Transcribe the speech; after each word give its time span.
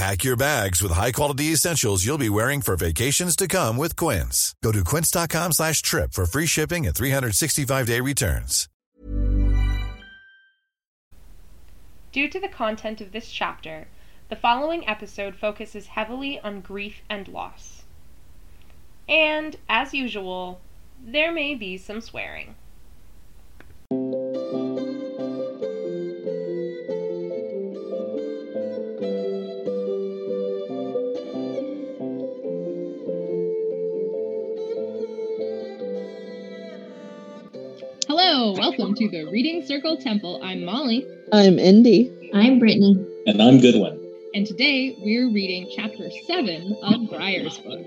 Pack 0.00 0.24
your 0.24 0.34
bags 0.34 0.82
with 0.82 0.92
high-quality 0.92 1.52
essentials 1.52 2.06
you'll 2.06 2.16
be 2.16 2.30
wearing 2.30 2.62
for 2.62 2.74
vacations 2.74 3.36
to 3.36 3.46
come 3.46 3.76
with 3.76 3.96
Quince. 3.96 4.54
Go 4.64 4.72
to 4.72 4.82
quince.com 4.82 5.52
slash 5.52 5.82
trip 5.82 6.14
for 6.14 6.24
free 6.24 6.46
shipping 6.46 6.86
and 6.86 6.96
365-day 6.96 8.00
returns. 8.00 8.66
Due 12.12 12.30
to 12.30 12.40
the 12.40 12.48
content 12.48 13.02
of 13.02 13.12
this 13.12 13.30
chapter, 13.30 13.88
the 14.30 14.36
following 14.36 14.88
episode 14.88 15.36
focuses 15.36 15.88
heavily 15.88 16.40
on 16.40 16.62
grief 16.62 17.02
and 17.10 17.28
loss. 17.28 17.82
And, 19.06 19.54
as 19.68 19.92
usual, 19.92 20.62
there 21.04 21.30
may 21.30 21.54
be 21.54 21.76
some 21.76 22.00
swearing. 22.00 22.54
Hello, 38.12 38.50
welcome 38.58 38.92
to 38.96 39.08
the 39.08 39.26
Reading 39.30 39.64
Circle 39.64 39.98
Temple. 39.98 40.40
I'm 40.42 40.64
Molly, 40.64 41.06
I'm 41.32 41.60
Indy. 41.60 42.10
I'm 42.34 42.58
Brittany. 42.58 43.06
And 43.28 43.40
I'm 43.40 43.60
Goodwin. 43.60 44.00
and 44.34 44.44
today 44.44 44.96
we're 44.98 45.32
reading 45.32 45.70
chapter 45.76 46.10
7 46.26 46.76
of 46.82 47.08
Briar's 47.08 47.58
book. 47.58 47.86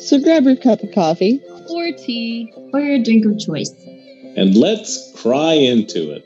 So 0.00 0.18
grab 0.20 0.46
your 0.46 0.56
cup 0.56 0.82
of 0.82 0.90
coffee. 0.92 1.40
Or 1.70 1.92
tea. 1.92 2.52
Or 2.72 2.80
your 2.80 2.98
drink 2.98 3.24
of 3.24 3.38
choice. 3.38 3.70
And 4.36 4.56
let's 4.56 5.12
cry 5.14 5.52
into 5.52 6.10
it. 6.10 6.24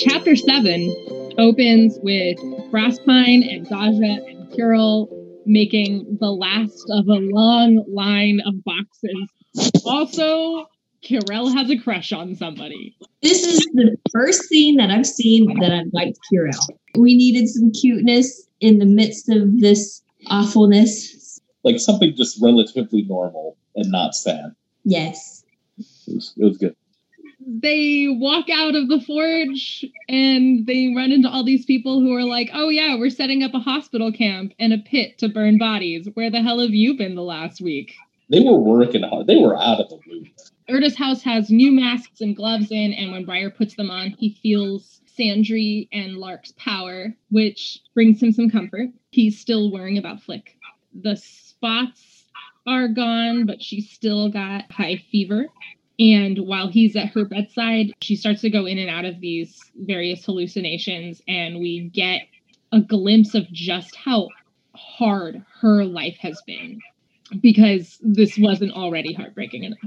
Chapter 0.00 0.34
7 0.34 1.34
opens 1.38 1.96
with 2.02 2.38
Frostpine 2.72 3.42
and 3.42 3.68
Daja 3.68 4.24
and 4.26 4.50
Kirel 4.50 5.08
making 5.44 6.16
the 6.20 6.30
last 6.30 6.84
of 6.88 7.06
a 7.06 7.20
long 7.20 7.84
line 7.86 8.40
of 8.46 8.64
boxes. 8.64 9.82
Also, 9.84 10.66
Kirel 11.04 11.52
has 11.52 11.68
a 11.70 11.76
crush 11.76 12.12
on 12.12 12.34
somebody. 12.34 12.96
This 13.22 13.44
is 13.44 13.58
the 13.74 13.96
first 14.10 14.44
scene 14.44 14.76
that 14.76 14.90
I've 14.90 15.06
seen 15.06 15.60
that 15.60 15.70
I've 15.70 15.92
liked 15.92 16.18
Kirel. 16.32 16.54
We 16.96 17.14
needed 17.14 17.48
some 17.48 17.72
cuteness 17.72 18.48
in 18.60 18.78
the 18.78 18.86
midst 18.86 19.28
of 19.28 19.60
this 19.60 20.02
awfulness. 20.28 21.40
Like 21.64 21.78
something 21.78 22.16
just 22.16 22.40
relatively 22.42 23.02
normal 23.02 23.58
and 23.76 23.90
not 23.90 24.14
sad. 24.14 24.54
Yes. 24.84 25.44
It 25.78 26.14
was, 26.14 26.34
it 26.38 26.44
was 26.44 26.56
good. 26.56 26.74
They 27.46 28.08
walk 28.08 28.48
out 28.50 28.74
of 28.74 28.88
the 28.88 29.00
forge 29.00 29.84
and 30.08 30.66
they 30.66 30.92
run 30.94 31.12
into 31.12 31.28
all 31.28 31.44
these 31.44 31.64
people 31.64 32.00
who 32.00 32.14
are 32.14 32.24
like, 32.24 32.50
oh, 32.52 32.68
yeah, 32.68 32.96
we're 32.96 33.10
setting 33.10 33.42
up 33.42 33.54
a 33.54 33.58
hospital 33.58 34.12
camp 34.12 34.52
and 34.58 34.72
a 34.72 34.78
pit 34.78 35.18
to 35.18 35.28
burn 35.28 35.58
bodies. 35.58 36.08
Where 36.14 36.30
the 36.30 36.42
hell 36.42 36.60
have 36.60 36.74
you 36.74 36.96
been 36.96 37.14
the 37.14 37.22
last 37.22 37.60
week? 37.60 37.94
They 38.28 38.40
were 38.40 38.58
working 38.58 39.02
hard. 39.02 39.26
They 39.26 39.36
were 39.36 39.56
out 39.56 39.80
of 39.80 39.88
the 39.88 39.98
loop. 40.06 40.28
Erda's 40.70 40.96
house 40.96 41.22
has 41.22 41.50
new 41.50 41.72
masks 41.72 42.20
and 42.20 42.36
gloves 42.36 42.70
in, 42.70 42.92
and 42.94 43.12
when 43.12 43.24
Briar 43.24 43.50
puts 43.50 43.74
them 43.74 43.90
on, 43.90 44.10
he 44.10 44.38
feels 44.42 45.00
Sandry 45.18 45.88
and 45.92 46.16
Lark's 46.16 46.52
power, 46.56 47.14
which 47.30 47.80
brings 47.94 48.22
him 48.22 48.32
some 48.32 48.48
comfort. 48.48 48.88
He's 49.10 49.38
still 49.38 49.70
worrying 49.70 49.98
about 49.98 50.22
Flick. 50.22 50.56
The 50.94 51.16
spots 51.16 52.24
are 52.66 52.88
gone, 52.88 53.44
but 53.44 53.60
she's 53.60 53.90
still 53.90 54.30
got 54.30 54.70
high 54.70 55.02
fever. 55.10 55.48
And 55.98 56.38
while 56.46 56.68
he's 56.68 56.96
at 56.96 57.08
her 57.10 57.24
bedside, 57.24 57.92
she 58.00 58.16
starts 58.16 58.40
to 58.42 58.50
go 58.50 58.66
in 58.66 58.78
and 58.78 58.90
out 58.90 59.04
of 59.04 59.20
these 59.20 59.60
various 59.76 60.24
hallucinations, 60.24 61.20
and 61.28 61.58
we 61.60 61.90
get 61.92 62.22
a 62.72 62.80
glimpse 62.80 63.34
of 63.34 63.50
just 63.52 63.94
how 63.96 64.28
hard 64.74 65.44
her 65.60 65.84
life 65.84 66.16
has 66.20 66.40
been 66.46 66.80
because 67.40 67.98
this 68.02 68.36
wasn't 68.38 68.72
already 68.72 69.12
heartbreaking 69.12 69.64
enough. 69.64 69.78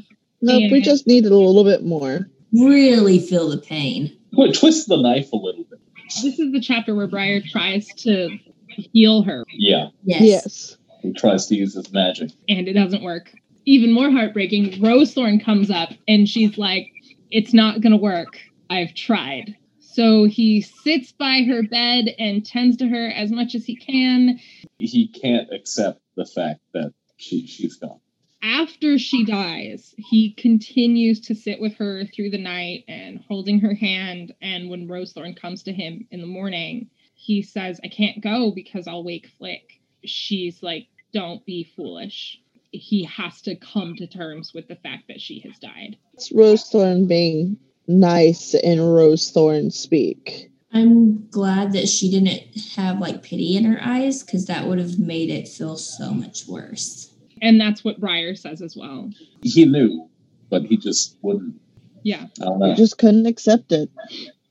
Nope, 0.42 0.72
we 0.72 0.82
just 0.82 1.08
needed 1.08 1.32
a 1.32 1.38
little 1.38 1.64
bit 1.64 1.84
more. 1.84 2.30
Really 2.54 3.20
feel 3.20 3.50
the 3.50 3.58
pain. 3.58 4.16
Well, 4.34 4.52
twist 4.52 4.88
the 4.88 5.02
knife 5.02 5.32
a 5.32 5.38
little 5.38 5.64
bit. 5.64 5.80
This 6.22 6.40
is 6.40 6.52
the 6.52 6.62
chapter 6.62 6.94
where 6.94 7.08
Briar 7.08 7.42
tries 7.42 7.88
to 8.04 8.38
heal 8.68 9.24
her, 9.24 9.44
Yeah. 9.52 9.88
Yes. 10.04 10.22
Yes. 10.22 10.78
He 11.02 11.14
tries 11.14 11.48
to 11.48 11.56
use 11.56 11.74
his 11.74 11.92
magic. 11.92 12.32
and 12.48 12.68
it 12.68 12.74
doesn't 12.74 13.04
work. 13.04 13.32
Even 13.66 13.92
more 13.92 14.12
heartbreaking, 14.12 14.82
Rosethorn 14.82 15.44
comes 15.44 15.72
up 15.72 15.90
and 16.08 16.30
she's 16.30 16.58
like, 16.58 16.92
It's 17.32 17.54
not 17.54 17.82
going 17.82 17.92
to 17.92 17.98
work. 17.98 18.38
I've 18.70 18.94
tried. 18.94 19.56
So 19.80 20.26
he 20.26 20.62
sits 20.62 21.12
by 21.14 21.44
her 21.48 21.64
bed 21.64 22.14
and 22.20 22.46
tends 22.46 22.78
to 22.78 22.88
her 22.88 23.08
as 23.08 23.32
much 23.32 23.56
as 23.56 23.66
he 23.66 23.76
can. 23.76 24.40
He 24.78 25.08
can't 25.08 25.52
accept 25.54 26.02
the 26.16 26.26
fact 26.26 26.60
that 26.74 26.94
she 27.18 27.48
she's 27.48 27.78
gone. 27.78 28.00
After 28.44 29.00
she 29.00 29.26
dies, 29.26 29.96
he 29.98 30.34
continues 30.34 31.22
to 31.22 31.36
sit 31.36 31.60
with 31.60 31.76
her 31.78 32.06
through 32.06 32.30
the 32.30 32.38
night 32.38 32.84
and 32.88 33.20
holding 33.28 33.60
her 33.62 33.74
hand. 33.74 34.36
And 34.42 34.70
when 34.70 34.88
Rosethorn 34.88 35.36
comes 35.36 35.64
to 35.64 35.74
him 35.74 36.08
in 36.12 36.22
the 36.22 36.28
morning, 36.28 36.90
he 37.16 37.42
says, 37.42 37.80
I 37.84 37.88
can't 37.88 38.22
go 38.22 38.52
because 38.52 38.88
I'll 38.88 39.04
wake 39.04 39.28
Flick. 39.38 39.80
She's 40.04 40.62
like, 40.62 40.88
Don't 41.12 41.44
be 41.46 41.64
foolish. 41.64 42.40
He 42.78 43.04
has 43.06 43.42
to 43.44 43.56
come 43.56 43.96
to 43.96 44.08
terms 44.08 44.54
with 44.54 44.68
the 44.68 44.76
fact 44.76 45.08
that 45.08 45.22
she 45.22 45.40
has 45.42 45.58
died. 45.60 45.98
It's 46.14 46.32
Rose 46.32 46.64
Thorn 46.70 47.08
being 47.08 47.58
nice 47.88 48.54
and 48.54 48.94
Rose 48.94 49.32
Thorn 49.32 49.72
speak. 49.72 50.52
I'm 50.74 51.28
glad 51.30 51.72
that 51.74 51.88
she 51.88 52.12
didn't 52.12 52.74
have 52.76 53.00
like 53.00 53.24
pity 53.24 53.56
in 53.56 53.64
her 53.64 53.80
eyes 53.82 54.24
because 54.24 54.46
that 54.48 54.68
would 54.68 54.80
have 54.80 55.00
made 55.00 55.30
it 55.30 55.48
feel 55.48 55.78
so 55.78 56.12
much 56.12 56.48
worse. 56.48 57.14
And 57.42 57.60
that's 57.60 57.84
what 57.84 58.00
Briar 58.00 58.36
says 58.36 58.62
as 58.62 58.76
well. 58.76 59.10
He 59.42 59.66
knew, 59.66 60.10
but 60.50 60.64
he 60.64 60.78
just 60.78 61.18
wouldn't. 61.22 61.60
Yeah. 62.04 62.28
I 62.42 62.46
don't 62.46 62.62
I 62.64 62.68
know. 62.70 62.76
just 62.76 62.98
couldn't 62.98 63.26
accept 63.26 63.72
it. 63.72 63.90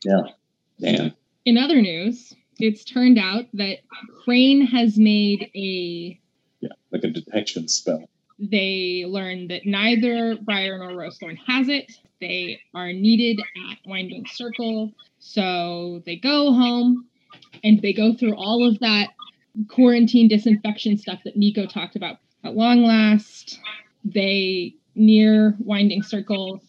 Yeah. 0.04 0.22
Damn. 0.80 1.12
In 1.44 1.58
other 1.58 1.80
news, 1.80 2.34
it's 2.58 2.84
turned 2.84 3.18
out 3.18 3.46
that 3.54 3.78
Crane 4.24 4.66
has 4.66 4.96
made 4.96 5.50
a. 5.54 6.18
Yeah. 6.60 6.70
Like 6.90 7.04
a 7.04 7.10
detection 7.10 7.68
spell. 7.68 8.08
They 8.38 9.04
learn 9.06 9.48
that 9.48 9.66
neither 9.66 10.36
Briar 10.36 10.78
nor 10.78 10.90
Rosethorn 10.90 11.38
has 11.46 11.68
it. 11.68 11.92
They 12.20 12.60
are 12.74 12.92
needed 12.92 13.40
at 13.70 13.78
Winding 13.86 14.26
Circle. 14.26 14.92
So 15.18 16.02
they 16.04 16.16
go 16.16 16.52
home 16.52 17.06
and 17.62 17.80
they 17.80 17.92
go 17.92 18.14
through 18.14 18.34
all 18.34 18.66
of 18.66 18.78
that 18.80 19.10
quarantine 19.68 20.28
disinfection 20.28 20.98
stuff 20.98 21.20
that 21.24 21.38
Niko 21.38 21.68
talked 21.68 21.96
about. 21.96 22.18
At 22.42 22.56
long 22.56 22.82
last, 22.84 23.60
they 24.04 24.74
near 24.94 25.56
Winding 25.58 26.02
Circle 26.02 26.60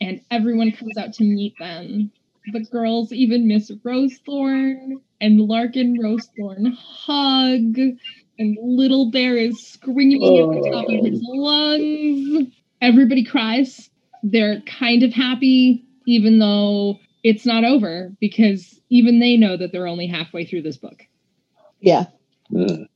and 0.00 0.20
everyone 0.30 0.72
comes 0.72 0.96
out 0.98 1.12
to 1.14 1.24
meet 1.24 1.54
them. 1.58 2.10
The 2.52 2.64
girls 2.64 3.12
even 3.12 3.48
miss 3.48 3.70
Rosethorn, 3.70 5.00
and 5.20 5.40
Lark 5.40 5.76
and 5.76 5.98
Rosethorn 5.98 6.74
hug, 6.76 7.96
and 8.38 8.56
little 8.60 9.10
bear 9.10 9.36
is 9.36 9.66
screaming 9.66 10.20
oh. 10.22 10.52
at 10.52 10.62
the 10.62 10.70
top 10.70 10.86
of 10.88 11.04
his 11.04 11.24
oh. 11.26 11.32
lungs. 11.32 12.54
Everybody 12.80 13.24
cries. 13.24 13.90
They're 14.22 14.60
kind 14.62 15.02
of 15.02 15.12
happy, 15.12 15.84
even 16.06 16.38
though 16.38 16.98
it's 17.22 17.46
not 17.46 17.64
over, 17.64 18.12
because 18.20 18.80
even 18.90 19.20
they 19.20 19.36
know 19.36 19.56
that 19.56 19.72
they're 19.72 19.86
only 19.86 20.06
halfway 20.06 20.44
through 20.44 20.62
this 20.62 20.76
book. 20.76 21.06
Yeah. 21.80 22.06
Mm. 22.50 22.86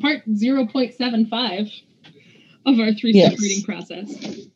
Part 0.00 0.26
0.75 0.28 1.82
of 2.66 2.80
our 2.80 2.92
three 2.92 3.12
step 3.12 3.32
yes. 3.32 3.40
reading 3.40 3.64
process 3.64 4.46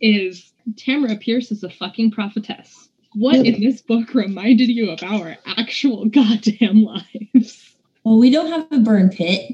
is 0.00 0.52
Tamora 0.74 1.20
Pierce 1.20 1.50
is 1.50 1.62
a 1.62 1.70
fucking 1.70 2.10
prophetess. 2.10 2.89
What 3.14 3.36
Yep. 3.36 3.44
in 3.46 3.60
this 3.60 3.82
book 3.82 4.14
reminded 4.14 4.68
you 4.68 4.90
of 4.90 5.02
our 5.02 5.36
actual 5.44 6.04
goddamn 6.06 6.84
lives? 6.84 7.76
Well, 8.04 8.18
we 8.18 8.30
don't 8.30 8.50
have 8.50 8.66
a 8.70 8.78
burn 8.78 9.10
pit 9.10 9.52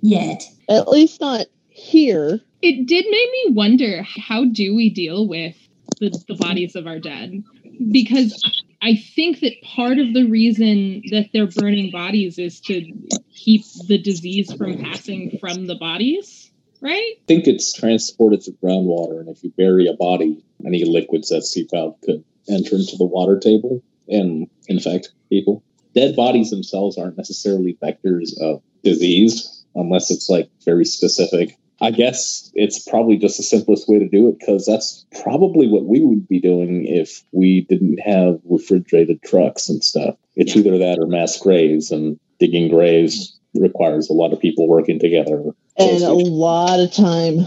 yet. 0.00 0.42
At 0.68 0.88
least 0.88 1.20
not 1.20 1.46
here. 1.68 2.40
It 2.62 2.86
did 2.86 3.04
make 3.04 3.30
me 3.30 3.54
wonder 3.54 4.02
how 4.02 4.44
do 4.46 4.74
we 4.74 4.90
deal 4.90 5.28
with 5.28 5.56
the, 6.00 6.10
the 6.26 6.34
bodies 6.34 6.74
of 6.74 6.86
our 6.86 6.98
dead? 6.98 7.44
Because 7.92 8.42
I 8.82 8.96
think 8.96 9.40
that 9.40 9.62
part 9.62 9.98
of 9.98 10.12
the 10.12 10.24
reason 10.24 11.02
that 11.10 11.30
they're 11.32 11.46
burning 11.46 11.90
bodies 11.90 12.38
is 12.38 12.60
to 12.62 12.92
keep 13.34 13.62
the 13.86 13.98
disease 13.98 14.52
from 14.52 14.78
passing 14.82 15.38
from 15.40 15.66
the 15.66 15.74
bodies, 15.74 16.50
right? 16.80 16.92
I 16.92 17.26
think 17.26 17.46
it's 17.46 17.72
transported 17.72 18.42
through 18.42 18.56
groundwater, 18.62 19.20
and 19.20 19.28
if 19.28 19.44
you 19.44 19.52
bury 19.56 19.86
a 19.86 19.94
body, 19.94 20.44
any 20.64 20.84
liquids 20.84 21.28
that 21.28 21.42
seep 21.42 21.72
out 21.74 22.00
could 22.02 22.24
enter 22.48 22.76
into 22.76 22.96
the 22.96 23.04
water 23.04 23.38
table 23.38 23.82
and 24.08 24.48
infect 24.68 25.10
people. 25.28 25.62
Dead 25.94 26.14
bodies 26.14 26.50
themselves 26.50 26.98
aren't 26.98 27.16
necessarily 27.16 27.78
vectors 27.82 28.38
of 28.40 28.62
disease 28.84 29.64
unless 29.74 30.10
it's 30.10 30.28
like 30.28 30.50
very 30.64 30.84
specific. 30.84 31.56
I 31.80 31.90
guess 31.90 32.50
it's 32.54 32.78
probably 32.78 33.18
just 33.18 33.36
the 33.36 33.42
simplest 33.42 33.88
way 33.88 33.98
to 33.98 34.08
do 34.08 34.28
it 34.28 34.38
because 34.38 34.64
that's 34.64 35.04
probably 35.22 35.68
what 35.68 35.84
we 35.84 36.00
would 36.00 36.26
be 36.26 36.40
doing 36.40 36.86
if 36.86 37.22
we 37.32 37.62
didn't 37.68 37.98
have 37.98 38.40
refrigerated 38.44 39.22
trucks 39.22 39.68
and 39.68 39.84
stuff. 39.84 40.16
It's 40.36 40.56
either 40.56 40.78
that 40.78 40.98
or 40.98 41.06
mass 41.06 41.38
graves, 41.38 41.90
and 41.90 42.18
digging 42.38 42.68
graves 42.68 43.38
requires 43.54 44.08
a 44.08 44.14
lot 44.14 44.32
of 44.32 44.40
people 44.40 44.68
working 44.68 44.98
together. 44.98 45.42
And 45.78 46.02
a 46.02 46.12
lot 46.12 46.80
of 46.80 46.92
time. 46.92 47.46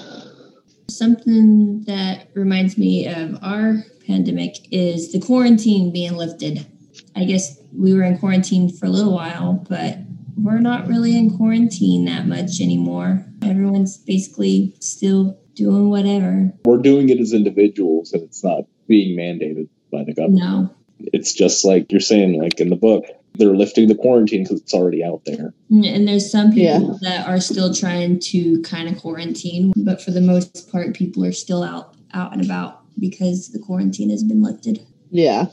Something 0.99 1.83
that 1.83 2.27
reminds 2.33 2.77
me 2.77 3.07
of 3.07 3.41
our 3.41 3.85
pandemic 4.05 4.67
is 4.69 5.13
the 5.13 5.21
quarantine 5.21 5.93
being 5.93 6.17
lifted. 6.17 6.67
I 7.15 7.23
guess 7.23 7.57
we 7.71 7.93
were 7.93 8.03
in 8.03 8.17
quarantine 8.17 8.69
for 8.69 8.87
a 8.87 8.89
little 8.89 9.13
while, 9.13 9.65
but 9.69 9.99
we're 10.35 10.59
not 10.59 10.89
really 10.89 11.17
in 11.17 11.37
quarantine 11.37 12.03
that 12.03 12.27
much 12.27 12.59
anymore. 12.59 13.25
Everyone's 13.41 13.95
basically 13.95 14.75
still 14.81 15.39
doing 15.53 15.89
whatever. 15.89 16.51
We're 16.65 16.81
doing 16.81 17.07
it 17.07 17.21
as 17.21 17.31
individuals, 17.31 18.11
and 18.11 18.23
it's 18.23 18.43
not 18.43 18.65
being 18.85 19.17
mandated 19.17 19.69
by 19.93 20.03
the 20.03 20.13
government. 20.13 20.43
No. 20.43 20.75
It's 20.99 21.33
just 21.33 21.63
like 21.65 21.91
you're 21.91 22.01
saying, 22.01 22.41
like 22.41 22.59
in 22.59 22.69
the 22.69 22.75
book, 22.75 23.05
they're 23.35 23.55
lifting 23.55 23.87
the 23.87 23.95
quarantine 23.95 24.43
because 24.43 24.59
it's 24.61 24.73
already 24.73 25.03
out 25.03 25.21
there. 25.25 25.53
And 25.69 26.07
there's 26.07 26.29
some 26.29 26.51
people 26.51 26.99
Yeah. 27.01 27.09
that 27.09 27.27
are 27.27 27.39
still 27.39 27.73
trying 27.73 28.19
to 28.19 28.61
kind 28.63 28.89
of 28.89 28.97
quarantine, 28.97 29.71
but 29.77 30.01
for 30.01 30.11
the 30.11 30.21
most 30.21 30.69
part, 30.71 30.95
people 30.95 31.23
are 31.25 31.31
still 31.31 31.63
out 31.63 31.95
out 32.13 32.33
and 32.33 32.43
about 32.43 32.81
because 32.99 33.49
the 33.49 33.59
quarantine 33.59 34.09
has 34.09 34.23
been 34.23 34.41
lifted. 34.41 34.79
Yeah. 35.11 35.45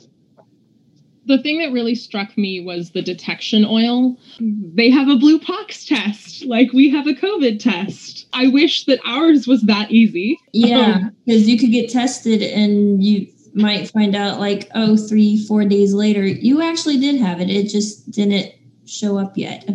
The 1.27 1.39
thing 1.43 1.59
that 1.59 1.73
really 1.73 1.97
struck 1.97 2.39
me 2.39 2.61
was 2.61 2.91
the 2.93 3.03
detection 3.03 3.65
oil. 3.65 4.17
They 4.41 4.91
have 4.91 5.09
a 5.09 5.17
blue 5.17 5.41
pox 5.41 5.85
test, 5.85 6.45
like 6.45 6.73
we 6.73 6.89
have 6.91 7.07
a 7.09 7.15
COVID 7.15 7.59
test. 7.59 8.27
I 8.33 8.47
wish 8.47 8.85
that 8.85 9.01
ours 9.05 9.47
was 9.49 9.63
that 9.63 9.91
easy. 9.91 10.39
Yeah, 10.53 10.93
um, 11.03 11.17
because 11.27 11.49
you 11.49 11.59
could 11.59 11.73
get 11.73 11.91
tested 11.91 12.43
and 12.43 13.03
you 13.05 13.27
might 13.57 13.91
find 13.91 14.15
out 14.15 14.39
like 14.39 14.71
oh 14.75 14.97
three 14.97 15.45
four 15.47 15.65
days 15.65 15.95
later 15.95 16.25
you 16.25 16.63
actually 16.63 16.99
did 17.01 17.21
have 17.21 17.41
it. 17.41 17.49
It 17.51 17.69
just 17.69 18.11
didn't 18.11 18.53
show 18.85 19.19
up 19.19 19.37
yet. 19.37 19.69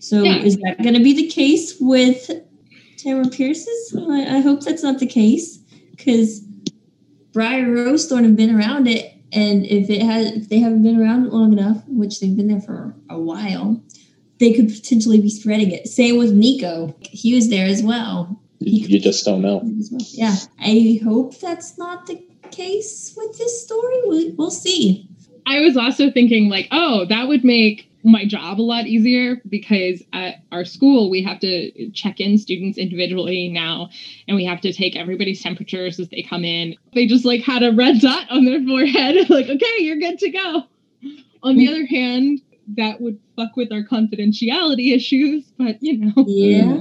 So 0.00 0.22
Yeah. 0.24 0.42
is 0.42 0.56
that 0.56 0.82
going 0.82 0.94
to 0.94 1.02
be 1.02 1.14
the 1.14 1.28
case 1.28 1.76
with 1.78 2.28
Tamora 2.96 3.30
Pierce's? 3.32 3.96
I, 3.96 4.38
I 4.38 4.40
hope 4.40 4.62
that's 4.62 4.82
not 4.82 4.98
the 4.98 5.06
case 5.06 5.58
because 5.90 6.40
Briar 7.32 7.66
Rosethorn 7.66 8.24
have 8.24 8.36
been 8.36 8.54
around 8.54 8.88
it, 8.88 9.14
and 9.32 9.64
if 9.64 9.88
it 9.88 10.02
has, 10.02 10.32
if 10.32 10.48
they 10.48 10.58
haven't 10.58 10.82
been 10.82 11.00
around 11.00 11.26
it 11.26 11.32
long 11.32 11.52
enough, 11.52 11.82
which 11.86 12.20
they've 12.20 12.36
been 12.36 12.48
there 12.48 12.60
for 12.60 12.94
a 13.08 13.18
while, 13.18 13.80
they 14.38 14.52
could 14.52 14.68
potentially 14.68 15.20
be 15.20 15.30
spreading 15.30 15.70
it. 15.70 15.86
Same 15.88 16.18
with 16.18 16.36
Niko; 16.36 16.94
he 17.00 17.34
was 17.34 17.48
there 17.48 17.66
as 17.66 17.82
well. 17.82 18.38
You 18.58 19.00
just 19.00 19.24
don't 19.24 19.40
know. 19.40 19.62
Yeah, 20.10 20.36
I 20.60 21.00
hope 21.02 21.38
that's 21.40 21.78
not 21.78 22.06
the 22.06 22.22
case 22.52 23.14
with 23.16 23.36
this 23.38 23.64
story. 23.64 24.02
We, 24.08 24.30
we'll 24.30 24.50
see. 24.50 25.08
I 25.46 25.60
was 25.60 25.76
also 25.76 26.10
thinking, 26.10 26.48
like, 26.48 26.68
oh, 26.70 27.04
that 27.06 27.28
would 27.28 27.44
make 27.44 27.88
my 28.04 28.24
job 28.24 28.60
a 28.60 28.62
lot 28.62 28.86
easier 28.86 29.36
because 29.48 30.02
at 30.12 30.36
our 30.50 30.64
school 30.64 31.08
we 31.08 31.22
have 31.22 31.38
to 31.40 31.90
check 31.90 32.20
in 32.20 32.36
students 32.36 32.78
individually 32.78 33.48
now 33.48 33.88
and 34.26 34.36
we 34.36 34.44
have 34.44 34.60
to 34.60 34.72
take 34.72 34.96
everybody's 34.96 35.42
temperatures 35.42 36.00
as 36.00 36.08
they 36.08 36.22
come 36.22 36.44
in. 36.44 36.74
They 36.94 37.06
just 37.06 37.24
like 37.24 37.42
had 37.42 37.62
a 37.62 37.72
red 37.72 38.00
dot 38.00 38.30
on 38.30 38.44
their 38.44 38.60
forehead, 38.62 39.30
like, 39.30 39.48
okay, 39.48 39.76
you're 39.78 39.98
good 39.98 40.18
to 40.18 40.30
go. 40.30 40.62
On 41.44 41.56
the 41.56 41.68
other 41.68 41.86
hand, 41.86 42.40
that 42.76 43.00
would 43.00 43.18
fuck 43.36 43.56
with 43.56 43.72
our 43.72 43.82
confidentiality 43.82 44.94
issues, 44.94 45.44
but 45.58 45.82
you 45.82 45.98
know. 45.98 46.24
Yeah. 46.26 46.80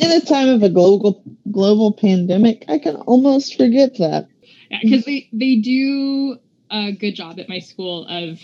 In 0.00 0.10
a 0.10 0.20
time 0.20 0.48
of 0.48 0.62
a 0.62 0.68
global 0.68 1.22
global 1.50 1.92
pandemic, 1.92 2.64
I 2.68 2.78
can 2.78 2.96
almost 2.96 3.56
forget 3.56 3.96
that. 3.98 4.28
Uh, 4.72 4.76
because 4.82 5.04
they 5.04 5.28
they 5.32 5.56
do 5.56 6.38
a 6.70 6.92
good 6.92 7.14
job 7.14 7.38
at 7.38 7.48
my 7.48 7.58
school 7.58 8.06
of 8.08 8.40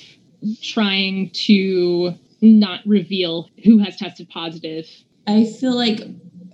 trying 0.62 1.30
to 1.30 2.14
not 2.40 2.80
reveal 2.86 3.48
who 3.64 3.78
has 3.78 3.96
tested 3.96 4.28
positive. 4.28 4.88
I 5.26 5.44
feel 5.44 5.74
like 5.74 6.00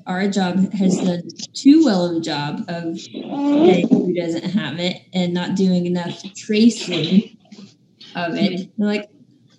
our 0.07 0.29
job 0.29 0.73
has 0.73 0.97
done 0.97 1.29
too 1.53 1.85
well 1.85 2.07
of 2.07 2.17
a 2.17 2.21
job 2.21 2.65
of 2.69 2.99
who 3.13 4.15
doesn't 4.15 4.45
have 4.45 4.79
it 4.79 5.03
and 5.13 5.35
not 5.35 5.55
doing 5.55 5.87
enough 5.87 6.23
tracing 6.35 7.37
of 8.15 8.35
it. 8.35 8.71
They're 8.79 8.87
like, 8.87 9.11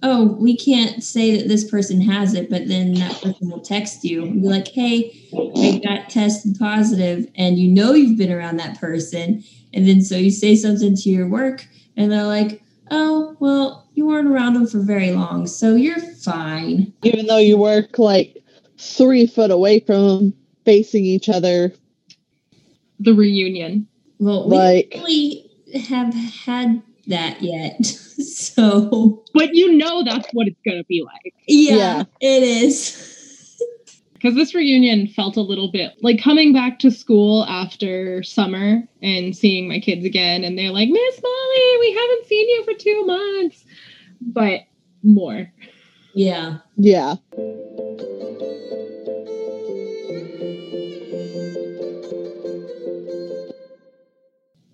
oh, 0.01 0.25
we 0.39 0.55
can't 0.57 1.03
say 1.03 1.37
that 1.37 1.47
this 1.47 1.69
person 1.69 2.01
has 2.01 2.33
it, 2.33 2.49
but 2.49 2.67
then 2.67 2.93
that 2.95 3.21
person 3.21 3.49
will 3.49 3.61
text 3.61 4.03
you 4.03 4.23
and 4.23 4.41
be 4.41 4.47
like, 4.47 4.67
hey, 4.69 5.13
I 5.33 5.81
got 5.83 6.09
tested 6.09 6.57
positive, 6.57 7.27
and 7.35 7.59
you 7.59 7.69
know 7.69 7.93
you've 7.93 8.17
been 8.17 8.31
around 8.31 8.57
that 8.57 8.79
person. 8.79 9.43
And 9.73 9.87
then 9.87 10.01
so 10.01 10.15
you 10.17 10.31
say 10.31 10.55
something 10.55 10.95
to 10.95 11.09
your 11.09 11.27
work, 11.27 11.65
and 11.95 12.11
they're 12.11 12.23
like, 12.25 12.61
oh, 12.91 13.35
well, 13.39 13.87
you 13.93 14.07
weren't 14.07 14.27
around 14.27 14.53
them 14.53 14.65
for 14.67 14.79
very 14.79 15.11
long, 15.11 15.45
so 15.47 15.75
you're 15.75 15.99
fine. 15.99 16.91
Even 17.03 17.27
though 17.27 17.37
you 17.37 17.57
work 17.57 17.99
like 17.99 18.37
three 18.77 19.27
foot 19.27 19.51
away 19.51 19.79
from 19.81 20.07
them, 20.07 20.33
facing 20.65 21.05
each 21.05 21.29
other, 21.29 21.73
The 22.99 23.13
reunion. 23.13 23.87
Well, 24.19 24.49
we 24.49 24.55
Like- 24.57 24.89
don't 24.91 25.03
really 25.03 25.49
have 25.85 26.13
had 26.13 26.81
that 27.07 27.41
yet. 27.41 27.85
so, 27.85 29.23
But 29.33 29.49
you 29.53 29.73
know 29.77 30.03
that's 30.03 30.27
what 30.33 30.47
it's 30.47 30.59
going 30.65 30.77
to 30.77 30.83
be 30.85 31.03
like. 31.03 31.33
yeah, 31.47 31.75
Yeah. 31.75 32.03
it 32.21 32.43
is. 32.43 33.15
Because 34.19 34.35
this 34.35 34.53
reunion 34.53 35.07
felt 35.07 35.37
a 35.37 35.41
little 35.41 35.71
bit 35.71 35.93
like 36.01 36.21
coming 36.21 36.51
back 36.51 36.79
to 36.79 36.91
school 36.91 37.45
after 37.45 38.21
summer 38.21 38.83
and 39.01 39.33
seeing 39.35 39.69
my 39.69 39.79
kids 39.79 40.03
again. 40.03 40.43
And 40.43 40.57
they're 40.57 40.71
like, 40.71 40.89
Miss 40.89 41.21
Molly, 41.23 41.77
we 41.79 41.93
haven't 41.93 42.25
seen 42.25 42.49
you 42.49 42.63
for 42.65 42.73
two 42.73 43.05
months. 43.05 43.65
But 44.21 44.61
more. 45.03 45.49
yeah. 46.13 46.57
yeah. 46.75 47.15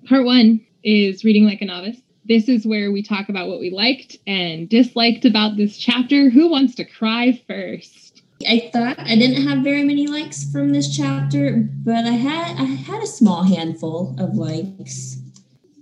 Part 0.08 0.26
one 0.26 0.66
is 0.84 1.24
reading 1.24 1.46
like 1.46 1.62
a 1.62 1.66
novice. 1.66 1.98
This 2.28 2.50
is 2.50 2.66
where 2.66 2.92
we 2.92 3.04
talk 3.04 3.30
about 3.30 3.48
what 3.48 3.60
we 3.60 3.70
liked 3.70 4.18
and 4.26 4.68
disliked 4.68 5.26
about 5.26 5.58
this 5.58 5.78
chapter. 5.78 6.32
Who 6.32 6.50
wants 6.50 6.74
to 6.76 6.86
cry 6.86 7.40
first? 7.48 8.05
I 8.48 8.70
thought 8.74 9.00
I 9.00 9.16
didn't 9.16 9.48
have 9.48 9.64
very 9.64 9.84
many 9.84 10.08
likes 10.08 10.50
from 10.52 10.70
this 10.70 10.96
chapter, 10.96 11.68
but 11.84 12.06
I 12.06 12.12
had 12.12 12.58
I 12.58 12.64
had 12.66 13.02
a 13.02 13.08
small 13.08 13.44
handful 13.44 14.16
of 14.20 14.36
likes. 14.36 15.18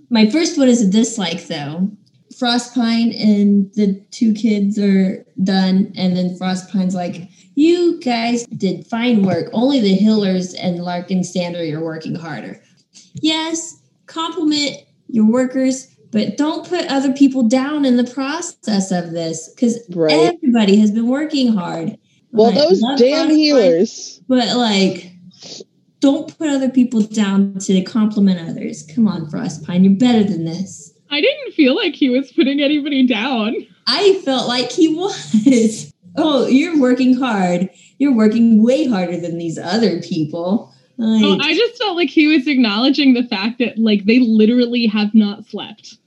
My 0.10 0.29
first 0.29 0.57
one 0.57 0.69
is 0.69 0.81
a 0.81 0.89
dislike 0.89 1.48
though. 1.48 1.89
Frostpine 2.36 3.13
and 3.19 3.72
the 3.74 3.93
two 4.12 4.33
kids 4.33 4.77
are 4.79 5.25
done, 5.43 5.91
and 5.95 6.15
then 6.17 6.38
Frostpine's 6.38 6.95
like, 6.95 7.29
You 7.55 8.00
guys 8.01 8.45
did 8.48 8.88
fine 8.88 9.24
work. 9.24 9.50
Only 9.53 9.79
the 9.79 9.95
Hillers 9.95 10.53
and 10.55 10.83
Lark 10.83 11.12
and 11.12 11.24
Sandry 11.24 11.72
are 11.74 11.83
working 11.83 12.15
harder. 12.15 12.62
Yes, 13.22 13.81
compliment 14.07 14.77
your 15.07 15.29
workers, 15.29 15.88
but 16.12 16.38
don't 16.38 16.67
put 16.67 16.86
other 16.88 17.13
people 17.13 17.43
down 17.43 17.86
in 17.86 17.98
the 17.98 18.03
process 18.03 18.91
of 18.91 19.12
this 19.12 19.50
because 19.50 19.79
Right. 19.91 20.36
everybody 20.36 20.77
has 20.77 20.91
been 20.91 21.07
working 21.07 21.53
hard. 21.53 21.98
Well, 22.34 22.48
Like, 22.48 22.56
those 22.56 22.82
damn 22.98 23.30
Frostpine, 23.30 23.36
healers. 23.36 24.22
But 24.28 24.58
like, 24.58 25.12
don't 26.00 26.38
put 26.38 26.50
other 26.50 26.70
people 26.70 27.02
down 27.02 27.58
to 27.60 27.82
compliment 27.84 28.50
others. 28.50 28.84
Come 28.94 29.08
on, 29.08 29.30
Frostpine, 29.30 29.84
you're 29.84 29.94
better 29.94 30.24
than 30.24 30.44
this. 30.44 30.94
I 31.10 31.22
didn't 31.22 31.54
feel 31.54 31.75
like 31.75 31.94
he 31.96 32.10
was 32.10 32.32
putting 32.32 32.60
anybody 32.60 33.06
down. 33.06 33.56
I 33.86 34.20
felt 34.25 34.48
like 34.48 34.72
he 34.72 34.88
was. 34.88 35.94
oh, 36.18 36.48
you're 36.48 36.80
working 36.80 37.16
hard. 37.16 37.70
You're 38.00 38.16
working 38.16 38.63
way 38.63 38.88
harder 38.88 39.18
than 39.18 39.38
these 39.38 39.60
other 39.60 40.02
people. 40.02 40.74
Oh, 41.00 41.04
like, 41.04 41.24
Oh, 41.24 41.38
I 41.40 41.54
just 41.54 41.82
felt 41.82 41.96
like 41.96 42.10
he 42.10 42.28
was 42.28 42.48
acknowledging 42.48 43.13
the 43.13 43.24
fact 43.24 43.60
that 43.60 43.78
like 43.78 44.06
they 44.06 44.20
literally 44.20 44.88
have 44.88 45.13
not 45.13 45.46
slept. 45.46 45.98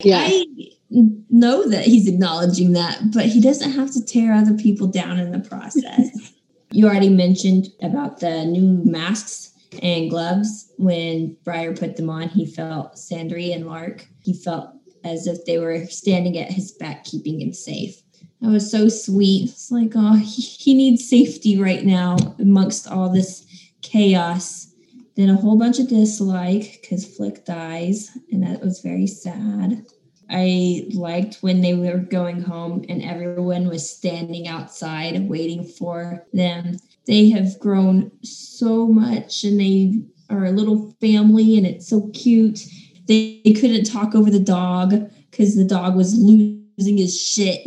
Yeah. 0.00 0.18
I 0.20 0.46
know 0.90 1.68
that 1.68 1.84
he's 1.84 2.08
acknowledging 2.08 2.72
that, 2.72 3.12
but 3.12 3.26
he 3.26 3.40
doesn't 3.40 3.72
have 3.72 3.92
to 3.92 4.04
tear 4.04 4.32
other 4.32 4.54
people 4.54 4.86
down 4.86 5.18
in 5.18 5.32
the 5.32 5.40
process. 5.40 6.32
you 6.70 6.86
already 6.86 7.08
mentioned 7.08 7.68
about 7.82 8.20
the 8.20 8.44
new 8.44 8.82
masks 8.84 9.52
and 9.82 10.10
gloves. 10.10 10.72
When 10.78 11.36
Briar 11.44 11.74
put 11.74 11.96
them 11.96 12.10
on, 12.10 12.28
he 12.28 12.46
felt 12.46 12.94
Sandry 12.94 13.54
and 13.54 13.66
Lark. 13.66 14.06
He 14.20 14.32
felt 14.32 14.70
as 15.04 15.26
if 15.26 15.44
they 15.44 15.58
were 15.58 15.86
standing 15.86 16.38
at 16.38 16.52
his 16.52 16.72
back, 16.72 17.04
keeping 17.04 17.40
him 17.40 17.52
safe. 17.52 18.00
That 18.40 18.50
was 18.50 18.70
so 18.70 18.88
sweet. 18.88 19.50
It's 19.50 19.70
like, 19.70 19.92
oh, 19.94 20.16
he, 20.16 20.42
he 20.42 20.74
needs 20.74 21.08
safety 21.08 21.58
right 21.58 21.84
now 21.84 22.16
amongst 22.38 22.88
all 22.88 23.08
this 23.12 23.46
chaos. 23.82 24.72
Then 25.16 25.30
a 25.30 25.36
whole 25.36 25.58
bunch 25.58 25.78
of 25.78 25.88
dislike 25.88 26.78
because 26.82 27.06
Flick 27.06 27.46
dies, 27.46 28.10
and 28.30 28.42
that 28.42 28.60
was 28.60 28.80
very 28.80 29.06
sad. 29.06 29.86
I 30.30 30.88
liked 30.92 31.36
when 31.36 31.60
they 31.60 31.74
were 31.74 31.98
going 31.98 32.42
home 32.42 32.84
and 32.88 33.02
everyone 33.02 33.68
was 33.68 33.88
standing 33.88 34.48
outside 34.48 35.28
waiting 35.28 35.64
for 35.64 36.26
them. 36.32 36.78
They 37.06 37.30
have 37.30 37.58
grown 37.60 38.10
so 38.22 38.86
much 38.88 39.44
and 39.44 39.60
they 39.60 40.02
are 40.28 40.46
a 40.46 40.50
little 40.50 40.94
family 41.00 41.56
and 41.56 41.66
it's 41.66 41.88
so 41.88 42.10
cute. 42.12 42.60
They, 43.06 43.40
they 43.44 43.52
couldn't 43.52 43.84
talk 43.84 44.14
over 44.14 44.30
the 44.30 44.40
dog 44.40 45.10
because 45.30 45.54
the 45.54 45.64
dog 45.64 45.94
was 45.94 46.18
losing 46.18 46.96
his 46.96 47.20
shit. 47.20 47.64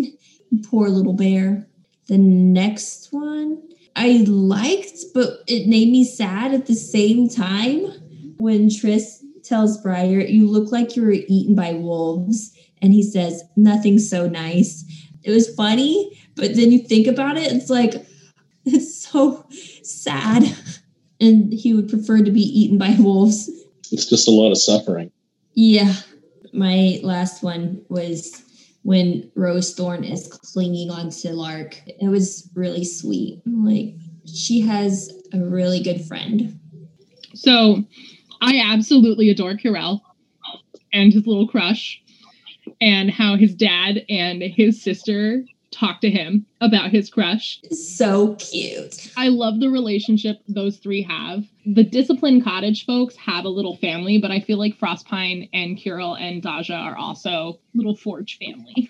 Poor 0.70 0.90
little 0.90 1.14
bear. 1.14 1.68
The 2.08 2.18
next 2.18 3.10
one 3.12 3.62
I 3.96 4.24
liked, 4.28 5.00
but 5.14 5.44
it 5.48 5.68
made 5.68 5.90
me 5.90 6.04
sad 6.04 6.54
at 6.54 6.66
the 6.66 6.76
same 6.76 7.30
time 7.30 8.36
when 8.40 8.70
Tris 8.70 9.24
tells 9.50 9.82
Briar, 9.82 10.22
You 10.22 10.48
look 10.48 10.72
like 10.72 10.96
you 10.96 11.02
were 11.02 11.12
eaten 11.12 11.56
by 11.56 11.74
wolves. 11.74 12.56
And 12.82 12.94
he 12.94 13.04
says, 13.04 13.44
Nothing 13.56 14.00
so 14.00 14.28
nice. 14.30 14.86
It 15.24 15.32
was 15.32 15.54
funny, 15.54 16.18
but 16.36 16.56
then 16.56 16.72
you 16.72 16.80
think 16.80 17.08
about 17.08 17.38
it, 17.38 17.52
it's 17.52 17.70
like, 17.70 17.94
it's 18.66 19.06
so 19.06 19.46
sad. 19.84 20.56
And 21.20 21.52
he 21.52 21.74
would 21.74 21.90
prefer 21.90 22.24
to 22.24 22.32
be 22.32 22.42
eaten 22.42 22.78
by 22.78 22.96
wolves. 23.00 23.50
It's 23.92 24.06
just 24.06 24.28
a 24.28 24.32
lot 24.32 24.52
of 24.52 24.58
suffering. 24.58 25.12
Yeah. 25.54 25.94
My 26.54 27.00
last 27.04 27.44
one 27.44 27.84
was 27.90 28.44
when 28.84 29.30
Rose 29.36 29.74
Thorn 29.74 30.04
is 30.04 30.28
clinging 30.28 30.90
onto 30.90 31.30
Lark. 31.30 31.82
It 31.86 32.08
was 32.08 32.50
really 32.56 32.86
sweet. 32.86 33.42
Like, 33.46 33.96
she 34.26 34.62
has 34.62 35.12
a 35.34 35.40
really 35.40 35.82
good 35.82 36.06
friend. 36.06 36.60
So 37.36 37.84
I 38.42 38.62
absolutely 38.66 39.30
adore 39.30 39.56
Kirel 39.56 40.02
and 40.94 41.14
his 41.14 41.28
little 41.28 41.48
crush 41.48 42.02
and 42.82 43.12
how 43.12 43.36
his 43.36 43.54
dad 43.54 44.06
and 44.10 44.42
his 44.42 44.82
sister 44.82 45.44
talk 45.72 46.02
to 46.02 46.10
him 46.10 46.46
about 46.62 46.92
his 46.92 47.10
crush. 47.10 47.62
So 47.72 48.36
cute. 48.36 49.12
I 49.16 49.28
love 49.28 49.60
the 49.60 49.70
relationship 49.70 50.42
those 50.48 50.78
three 50.78 51.04
have. 51.04 51.46
The 51.66 51.84
disciplined 51.84 52.44
cottage 52.44 52.86
folks 52.86 53.16
have 53.18 53.46
a 53.46 53.50
little 53.50 53.78
family, 53.78 54.18
but 54.18 54.32
I 54.32 54.40
feel 54.40 54.58
like 54.58 54.80
Frostpine 54.80 55.50
and 55.54 55.78
Kirel 55.78 56.20
and 56.20 56.42
Daja 56.42 56.74
are 56.74 56.98
also 56.98 57.60
little 57.76 57.96
Forge 57.96 58.38
family. 58.40 58.90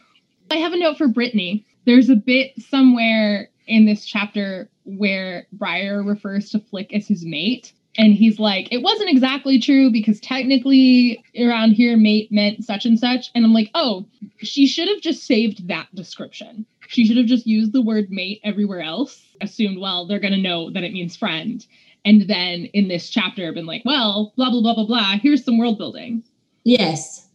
I 0.52 0.56
have 0.56 0.74
a 0.74 0.78
note 0.78 0.98
for 0.98 1.08
Brittany. 1.08 1.66
There's 1.86 2.10
a 2.10 2.16
bit 2.16 2.54
somewhere 2.62 3.50
in 3.68 3.86
this 3.86 4.06
chapter 4.06 4.70
where 4.86 5.48
Briar 5.52 6.02
refers 6.02 6.50
to 6.52 6.60
Flick 6.60 6.94
as 6.94 7.08
his 7.08 7.26
mate. 7.26 7.74
And 7.98 8.14
he's 8.14 8.40
like, 8.40 8.72
it 8.72 8.82
wasn't 8.82 9.10
exactly 9.10 9.60
true 9.60 9.92
because 9.92 10.20
technically 10.20 11.24
around 11.38 11.72
here, 11.72 11.98
mate 11.98 12.32
meant 12.32 12.64
such 12.64 12.86
and 12.86 13.00
such. 13.00 13.32
And 13.34 13.44
I'm 13.44 13.54
like, 13.54 13.72
oh, 13.74 14.06
she 14.38 14.68
should 14.68 14.88
have 14.88 15.02
just 15.02 15.26
saved 15.26 15.68
that 15.68 15.94
description. 15.96 16.66
She 16.88 17.06
should 17.06 17.18
have 17.18 17.26
just 17.26 17.46
used 17.46 17.74
the 17.74 17.82
word 17.82 18.10
mate 18.10 18.42
everywhere 18.44 18.82
else, 18.82 19.24
assumed, 19.42 19.80
well, 19.80 20.08
they're 20.08 20.20
going 20.20 20.34
to 20.34 20.42
know 20.42 20.70
that 20.72 20.84
it 20.84 20.94
means 20.94 21.16
friend. 21.16 21.66
And 22.06 22.22
then 22.30 22.66
in 22.74 22.88
this 22.88 23.10
chapter, 23.10 23.52
been 23.52 23.66
like, 23.66 23.84
well, 23.86 24.34
blah, 24.38 24.50
blah, 24.50 24.62
blah, 24.62 24.76
blah, 24.76 24.86
blah. 24.86 25.16
Here's 25.22 25.44
some 25.44 25.58
world 25.58 25.78
building. 25.78 26.24
Yes. 26.64 27.28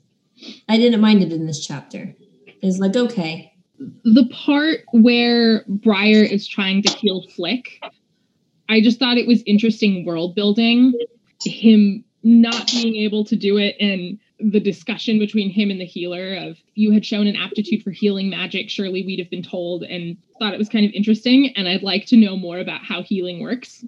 I 0.68 0.76
didn't 0.76 1.00
mind 1.00 1.22
it 1.22 1.32
in 1.32 1.46
this 1.46 1.64
chapter. 1.64 2.14
It's 2.62 2.78
like, 2.78 2.96
okay. 2.96 3.52
The 3.78 4.28
part 4.32 4.80
where 4.92 5.64
Briar 5.68 6.22
is 6.22 6.48
trying 6.48 6.82
to 6.82 6.96
heal 6.96 7.24
Flick, 7.36 7.82
I 8.68 8.80
just 8.80 8.98
thought 8.98 9.18
it 9.18 9.26
was 9.26 9.42
interesting 9.46 10.04
world 10.04 10.34
building. 10.34 10.94
Him 11.44 12.04
not 12.22 12.66
being 12.68 12.96
able 12.96 13.24
to 13.26 13.36
do 13.36 13.58
it 13.58 13.76
and 13.78 14.18
the 14.40 14.60
discussion 14.60 15.18
between 15.18 15.50
him 15.50 15.70
and 15.70 15.80
the 15.80 15.84
healer 15.84 16.34
of 16.34 16.58
you 16.74 16.90
had 16.90 17.04
shown 17.04 17.26
an 17.26 17.36
aptitude 17.36 17.82
for 17.82 17.90
healing 17.90 18.30
magic 18.30 18.70
surely 18.70 19.04
we'd 19.04 19.18
have 19.18 19.30
been 19.30 19.42
told 19.42 19.84
and 19.84 20.16
thought 20.38 20.54
it 20.54 20.58
was 20.58 20.68
kind 20.68 20.86
of 20.86 20.92
interesting 20.92 21.52
and 21.54 21.68
i'd 21.68 21.82
like 21.82 22.06
to 22.06 22.16
know 22.16 22.34
more 22.36 22.58
about 22.58 22.82
how 22.82 23.02
healing 23.02 23.40
works 23.40 23.84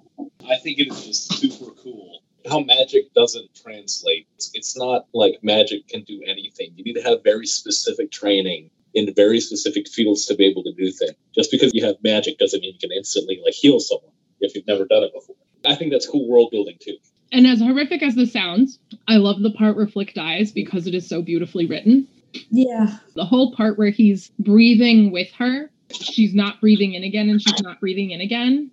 I 0.49 0.57
think 0.59 0.79
it 0.79 0.89
is 0.89 1.05
just 1.05 1.33
super 1.33 1.73
cool 1.73 2.21
how 2.49 2.61
magic 2.61 3.13
doesn't 3.15 3.55
translate. 3.55 4.29
It's, 4.55 4.77
not 4.77 5.07
like 5.13 5.39
magic 5.43 5.89
can 5.89 6.03
do 6.03 6.23
anything. 6.27 6.73
You 6.77 6.85
need 6.85 6.95
to 6.95 7.03
have 7.03 7.25
very 7.25 7.47
specific 7.47 8.11
training 8.11 8.71
in 8.95 9.13
very 9.15 9.41
specific 9.41 9.89
fields 9.89 10.27
to 10.27 10.35
be 10.35 10.47
able 10.47 10.63
to 10.65 10.73
do 10.73 10.91
things. 10.91 11.17
Just 11.35 11.51
because 11.51 11.73
you 11.75 11.85
have 11.85 11.97
magic 12.03 12.39
doesn't 12.39 12.61
mean 12.61 12.75
you 12.75 12.79
can 12.79 12.97
instantly 12.97 13.41
like 13.45 13.55
heal 13.55 13.81
someone 13.81 14.13
if 14.41 14.55
you've 14.55 14.67
never 14.67 14.85
done 14.85 15.03
it 15.03 15.13
before. 15.13 15.37
I 15.67 15.75
think 15.75 15.93
that's 15.93 16.07
cool 16.09 16.29
world 16.29 16.51
building 16.53 16.77
too. 16.81 16.97
and 17.33 17.47
as 17.47 17.61
horrific 17.61 18.03
as 18.03 18.15
this 18.15 18.33
sounds 18.33 18.79
i 19.09 19.17
love 19.17 19.43
the 19.43 19.51
part 19.51 19.75
where 19.77 19.89
flick 19.89 20.15
dies 20.15 20.53
because 20.53 20.87
it 20.87 20.95
is 20.95 21.09
so 21.09 21.23
beautifully 21.23 21.67
written 21.67 22.07
Yeah. 22.51 22.99
the 23.17 23.25
whole 23.25 23.53
part 23.53 23.77
where 23.79 23.91
he's 23.91 24.31
breathing 24.39 25.11
with 25.11 25.31
her 25.33 25.71
she's 25.91 26.35
not 26.35 26.61
breathing 26.61 26.95
in 26.95 27.03
again 27.03 27.29
and 27.29 27.43
she's 27.43 27.61
not 27.63 27.81
breathing 27.81 28.11
in 28.13 28.21
again 28.21 28.71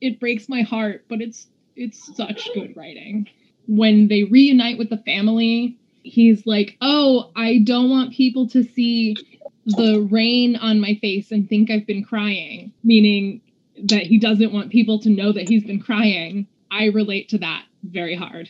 it 0.00 0.18
breaks 0.18 0.48
my 0.48 0.62
heart 0.62 1.04
but 1.08 1.20
it's 1.20 1.46
it's 1.76 2.16
such 2.16 2.48
good 2.54 2.74
writing 2.76 3.28
when 3.68 4.08
they 4.08 4.24
reunite 4.24 4.78
with 4.78 4.88
the 4.88 4.96
family 4.98 5.76
he's 6.02 6.46
like 6.46 6.78
oh 6.80 7.30
i 7.36 7.58
don't 7.64 7.90
want 7.90 8.14
people 8.14 8.48
to 8.48 8.62
see 8.64 9.14
the 9.66 10.08
rain 10.10 10.56
on 10.56 10.80
my 10.80 10.94
face 11.02 11.30
and 11.32 11.48
think 11.50 11.70
i've 11.70 11.86
been 11.86 12.02
crying 12.02 12.72
meaning 12.82 13.42
that 13.88 14.02
he 14.02 14.18
doesn't 14.18 14.52
want 14.52 14.70
people 14.70 14.98
to 15.00 15.10
know 15.10 15.32
that 15.32 15.48
he's 15.48 15.64
been 15.64 15.80
crying 15.80 16.46
i 16.70 16.86
relate 16.86 17.28
to 17.28 17.38
that 17.38 17.64
very 17.82 18.14
hard 18.14 18.48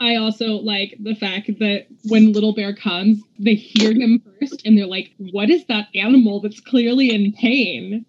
I 0.00 0.16
also 0.16 0.54
like 0.54 0.96
the 0.98 1.14
fact 1.14 1.50
that 1.58 1.86
when 2.08 2.32
Little 2.32 2.54
Bear 2.54 2.74
comes, 2.74 3.22
they 3.38 3.54
hear 3.54 3.92
him 3.92 4.22
first 4.40 4.62
and 4.64 4.76
they're 4.76 4.86
like, 4.86 5.12
What 5.18 5.50
is 5.50 5.66
that 5.66 5.88
animal 5.94 6.40
that's 6.40 6.60
clearly 6.60 7.14
in 7.14 7.32
pain? 7.32 8.06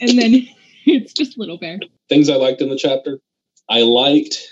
And 0.00 0.18
then 0.18 0.48
it's 0.86 1.12
just 1.12 1.38
Little 1.38 1.58
Bear. 1.58 1.78
Things 2.08 2.28
I 2.28 2.34
liked 2.34 2.60
in 2.60 2.68
the 2.68 2.76
chapter. 2.76 3.20
I 3.68 3.82
liked 3.82 4.48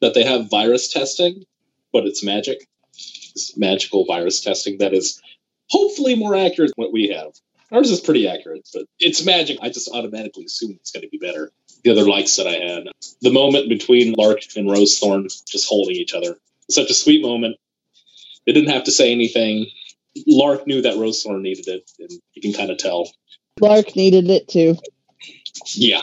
that 0.00 0.14
they 0.14 0.24
have 0.24 0.50
virus 0.50 0.90
testing, 0.90 1.44
but 1.92 2.06
it's 2.06 2.24
magic. 2.24 2.66
It's 2.94 3.54
magical 3.58 4.06
virus 4.06 4.40
testing 4.40 4.78
that 4.78 4.94
is 4.94 5.20
hopefully 5.68 6.14
more 6.14 6.34
accurate 6.34 6.72
than 6.74 6.82
what 6.82 6.92
we 6.94 7.08
have. 7.08 7.32
Ours 7.74 7.90
is 7.90 8.00
pretty 8.00 8.28
accurate, 8.28 8.68
but 8.72 8.84
it's 9.00 9.24
magic. 9.24 9.58
I 9.60 9.68
just 9.68 9.90
automatically 9.92 10.44
assume 10.44 10.76
it's 10.80 10.92
going 10.92 11.02
to 11.02 11.08
be 11.08 11.18
better. 11.18 11.50
The 11.82 11.90
other 11.90 12.08
likes 12.08 12.36
that 12.36 12.46
I 12.46 12.52
had, 12.52 12.84
the 13.20 13.32
moment 13.32 13.68
between 13.68 14.14
Lark 14.16 14.42
and 14.56 14.68
Rosethorn 14.68 15.24
just 15.44 15.68
holding 15.68 15.96
each 15.96 16.14
other, 16.14 16.36
such 16.70 16.88
a 16.88 16.94
sweet 16.94 17.20
moment. 17.20 17.56
They 18.46 18.52
didn't 18.52 18.70
have 18.70 18.84
to 18.84 18.92
say 18.92 19.10
anything. 19.10 19.66
Lark 20.26 20.68
knew 20.68 20.82
that 20.82 20.94
Rosethorn 20.94 21.40
needed 21.40 21.66
it, 21.66 21.90
and 21.98 22.10
you 22.34 22.42
can 22.42 22.52
kind 22.52 22.70
of 22.70 22.78
tell. 22.78 23.10
Lark 23.60 23.96
needed 23.96 24.30
it 24.30 24.46
too. 24.46 24.76
Yeah. 25.74 26.02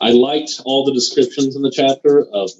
I 0.00 0.12
liked 0.12 0.62
all 0.64 0.86
the 0.86 0.94
descriptions 0.94 1.56
in 1.56 1.62
the 1.62 1.70
chapter 1.70 2.24
of 2.24 2.50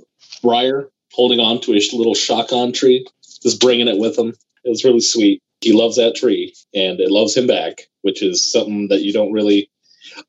Briar 0.42 0.90
holding 1.14 1.40
on 1.40 1.61
to 1.62 1.75
a 1.75 1.80
sh- 1.80 1.94
little 1.94 2.14
shakkan 2.14 2.75
tree, 2.75 3.06
just 3.42 3.61
bringing 3.61 3.88
it 3.88 3.99
with 3.99 4.18
him. 4.18 4.34
It 4.64 4.68
was 4.68 4.84
really 4.84 5.00
sweet. 5.00 5.42
He 5.64 5.73
loves 5.73 5.97
that 5.97 6.14
tree 6.14 6.54
and 6.75 7.00
it 7.00 7.11
loves 7.11 7.35
him 7.37 7.47
back, 7.47 7.88
which 8.02 8.23
is 8.23 8.50
something 8.52 8.88
that 8.88 9.00
you 9.02 9.12
don't 9.14 9.33
really, 9.33 9.71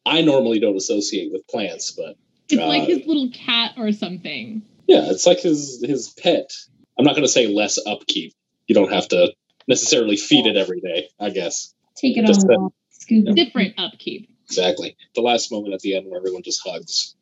I 0.05 0.21
normally 0.21 0.59
don't 0.59 0.77
associate 0.77 1.31
with 1.33 1.45
plants, 1.47 1.91
but 1.91 2.15
It's 2.49 2.61
Uh, 2.61 2.67
like 2.67 2.87
his 2.87 3.05
little 3.05 3.29
cat 3.33 3.73
or 3.77 3.91
something. 3.91 4.61
yeah, 4.87 5.11
it's 5.11 5.25
like 5.25 5.39
his, 5.41 5.83
his 5.85 6.09
pet. 6.09 6.49
I'm 6.97 7.03
not 7.03 7.15
going 7.15 7.25
to 7.25 7.31
say 7.31 7.47
less 7.47 7.77
upkeep. 7.85 8.33
You 8.67 8.75
don't 8.75 8.91
have 8.93 9.07
to 9.09 9.33
necessarily 9.67 10.15
feed 10.15 10.45
it 10.45 10.55
every 10.55 10.79
day, 10.79 11.09
I 11.19 11.31
guess. 11.31 11.73
Take 11.97 12.15
it 12.17 12.25
Just 12.25 12.45
on 12.45 12.53
a 12.53 12.59
walk. 12.59 12.73
Scoop 12.91 13.27
it. 13.27 13.35
Different 13.35 13.73
upkeep. 13.77 14.29
Exactly. 14.45 14.95
The 15.15 15.21
last 15.21 15.51
moment 15.51 15.73
at 15.73 15.81
the 15.81 15.95
end 15.95 16.07
where 16.07 16.17
everyone 16.17 16.43
just 16.43 16.61
hugs. 16.65 17.15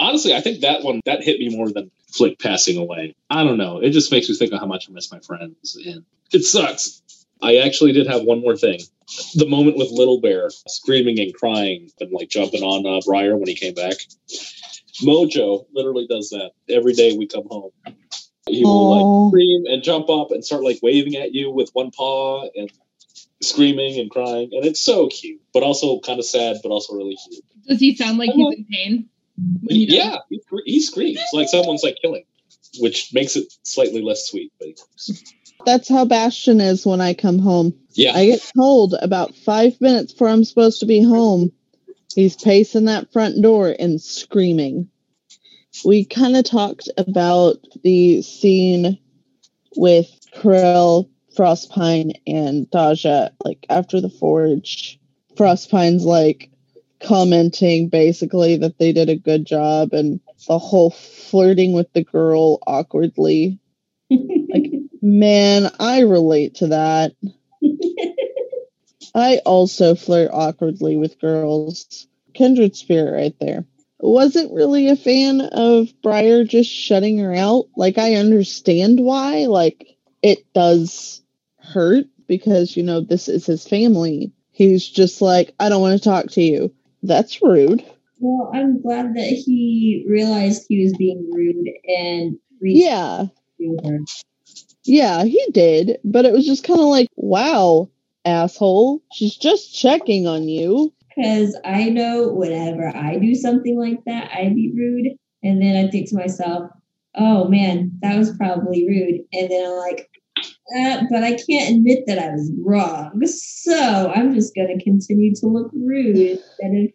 Honestly, 0.00 0.34
I 0.34 0.40
think 0.40 0.60
that 0.62 0.82
one 0.82 1.00
that 1.06 1.22
hit 1.22 1.38
me 1.38 1.48
more 1.54 1.70
than 1.70 1.90
Flick 2.12 2.38
passing 2.38 2.76
away. 2.76 3.14
I 3.30 3.44
don't 3.44 3.56
know. 3.58 3.78
It 3.78 3.90
just 3.90 4.10
makes 4.10 4.28
me 4.28 4.34
think 4.34 4.52
of 4.52 4.58
how 4.60 4.66
much 4.66 4.88
I 4.88 4.92
miss 4.92 5.10
my 5.12 5.20
friends, 5.20 5.76
and 5.76 6.04
it 6.32 6.44
sucks. 6.44 7.02
I 7.42 7.56
actually 7.56 7.92
did 7.92 8.06
have 8.06 8.22
one 8.22 8.40
more 8.40 8.56
thing. 8.56 8.80
the 9.34 9.48
moment 9.48 9.76
with 9.76 9.90
Little 9.90 10.20
Bear 10.20 10.50
screaming 10.68 11.18
and 11.18 11.34
crying 11.34 11.90
and 12.00 12.12
like 12.12 12.28
jumping 12.28 12.62
on 12.62 12.86
uh, 12.86 13.00
Briar 13.04 13.36
when 13.36 13.48
he 13.48 13.54
came 13.54 13.74
back. 13.74 13.94
Mojo 15.02 15.66
literally 15.74 16.06
does 16.06 16.30
that 16.30 16.52
every 16.68 16.92
day 16.92 17.16
we 17.16 17.26
come 17.26 17.46
home. 17.48 17.70
He 18.48 18.64
will 18.64 18.92
Aw. 18.92 19.24
like 19.24 19.30
scream 19.30 19.64
and 19.66 19.82
jump 19.82 20.08
up 20.08 20.30
and 20.30 20.44
start 20.44 20.62
like 20.62 20.78
waving 20.82 21.16
at 21.16 21.32
you 21.32 21.50
with 21.50 21.70
one 21.72 21.90
paw 21.90 22.48
and 22.54 22.70
screaming 23.42 23.98
and 23.98 24.10
crying, 24.10 24.50
and 24.52 24.64
it's 24.64 24.80
so 24.80 25.08
cute, 25.08 25.40
but 25.52 25.62
also 25.62 25.98
kind 26.00 26.18
of 26.18 26.24
sad, 26.24 26.58
but 26.62 26.70
also 26.70 26.94
really 26.94 27.16
cute. 27.28 27.44
Does 27.66 27.80
he 27.80 27.96
sound 27.96 28.18
like 28.18 28.30
he's 28.30 28.58
in 28.58 28.66
pain? 28.70 29.08
when 29.36 29.76
he? 29.76 29.96
Yeah, 29.96 30.18
he, 30.28 30.40
he 30.64 30.80
screams 30.80 31.20
like 31.32 31.48
someone's 31.48 31.82
like 31.82 31.96
killing, 32.00 32.24
which 32.80 33.12
makes 33.12 33.36
it 33.36 33.52
slightly 33.62 34.02
less 34.02 34.26
sweet. 34.28 34.52
But 34.58 34.68
That's 35.64 35.88
how 35.88 36.04
Bastion 36.04 36.60
is 36.60 36.84
when 36.84 37.00
I 37.00 37.14
come 37.14 37.38
home. 37.38 37.74
yeah, 37.92 38.14
I 38.14 38.26
get 38.26 38.52
told 38.56 38.94
about 39.00 39.34
five 39.34 39.80
minutes 39.80 40.12
before 40.12 40.28
I'm 40.28 40.44
supposed 40.44 40.80
to 40.80 40.86
be 40.86 41.02
home. 41.02 41.52
He's 42.14 42.36
pacing 42.36 42.86
that 42.86 43.12
front 43.12 43.40
door 43.40 43.74
and 43.78 44.00
screaming. 44.00 44.88
We 45.84 46.04
kind 46.04 46.36
of 46.36 46.44
talked 46.44 46.88
about 46.98 47.56
the 47.82 48.22
scene 48.22 48.98
with 49.76 50.10
Corell, 50.34 51.08
Frostpine, 51.36 52.12
and 52.26 52.70
Daja, 52.70 53.30
like 53.44 53.64
after 53.70 54.00
the 54.00 54.10
forge. 54.10 54.98
Frostpine's 55.36 56.04
like 56.04 56.50
commenting 57.02 57.88
basically 57.88 58.56
that 58.58 58.78
they 58.78 58.92
did 58.92 59.08
a 59.08 59.16
good 59.16 59.46
job 59.46 59.92
and 59.92 60.20
the 60.46 60.58
whole 60.58 60.90
flirting 60.90 61.72
with 61.72 61.92
the 61.92 62.04
girl 62.04 62.58
awkwardly. 62.66 63.58
Like, 64.10 64.72
man, 65.02 65.70
I 65.78 66.00
relate 66.00 66.56
to 66.56 66.68
that. 66.68 67.12
I 69.14 69.38
also 69.44 69.94
flirt 69.94 70.30
awkwardly 70.32 70.96
with 70.96 71.20
girls. 71.20 72.06
Kindred 72.32 72.74
spirit 72.76 73.12
right 73.12 73.36
there. 73.40 73.66
Wasn't 74.00 74.52
really 74.54 74.88
a 74.88 74.96
fan 74.96 75.40
of 75.42 75.92
Briar 76.02 76.44
just 76.44 76.70
shutting 76.70 77.18
her 77.18 77.34
out. 77.34 77.66
Like, 77.76 77.98
I 77.98 78.14
understand 78.14 78.98
why. 79.00 79.46
Like, 79.46 79.96
it 80.22 80.52
does 80.54 81.22
hurt 81.58 82.06
because, 82.26 82.76
you 82.76 82.82
know, 82.82 83.00
this 83.00 83.28
is 83.28 83.46
his 83.46 83.66
family. 83.68 84.32
He's 84.50 84.88
just 84.88 85.20
like, 85.20 85.54
I 85.60 85.68
don't 85.68 85.82
want 85.82 85.98
to 86.02 86.08
talk 86.08 86.26
to 86.32 86.42
you. 86.42 86.74
That's 87.02 87.42
rude. 87.42 87.84
Well, 88.18 88.50
I'm 88.54 88.80
glad 88.80 89.14
that 89.14 89.42
he 89.44 90.04
realized 90.08 90.66
he 90.68 90.84
was 90.84 90.94
being 90.96 91.30
rude 91.32 91.68
and 91.86 92.38
reached 92.60 92.80
Yeah. 92.84 93.26
to 93.60 93.78
her. 93.84 93.98
Yeah, 94.84 95.24
he 95.24 95.44
did. 95.52 95.98
But 96.04 96.24
it 96.24 96.32
was 96.32 96.46
just 96.46 96.64
kind 96.64 96.80
of 96.80 96.86
like, 96.86 97.08
wow, 97.16 97.88
asshole. 98.24 99.02
She's 99.12 99.36
just 99.36 99.78
checking 99.78 100.26
on 100.26 100.48
you. 100.48 100.92
Because 101.14 101.58
I 101.64 101.90
know 101.90 102.28
whenever 102.28 102.88
I 102.88 103.18
do 103.18 103.34
something 103.34 103.78
like 103.78 104.02
that, 104.06 104.30
I'd 104.32 104.54
be 104.54 104.72
rude. 104.74 105.16
And 105.42 105.60
then 105.60 105.84
I 105.84 105.90
think 105.90 106.08
to 106.08 106.16
myself, 106.16 106.70
oh 107.14 107.48
man, 107.48 107.92
that 108.00 108.16
was 108.16 108.36
probably 108.36 108.86
rude. 108.88 109.20
And 109.32 109.50
then 109.50 109.66
I'm 109.66 109.76
like, 109.76 110.08
uh, 110.76 111.02
but 111.10 111.22
I 111.22 111.36
can't 111.36 111.76
admit 111.76 112.04
that 112.06 112.18
I 112.18 112.30
was 112.30 112.50
wrong. 112.64 113.20
So 113.26 114.12
I'm 114.14 114.34
just 114.34 114.54
going 114.54 114.76
to 114.76 114.82
continue 114.82 115.34
to 115.36 115.46
look 115.46 115.70
rude 115.72 116.16
instead 116.16 116.74
of 116.74 116.90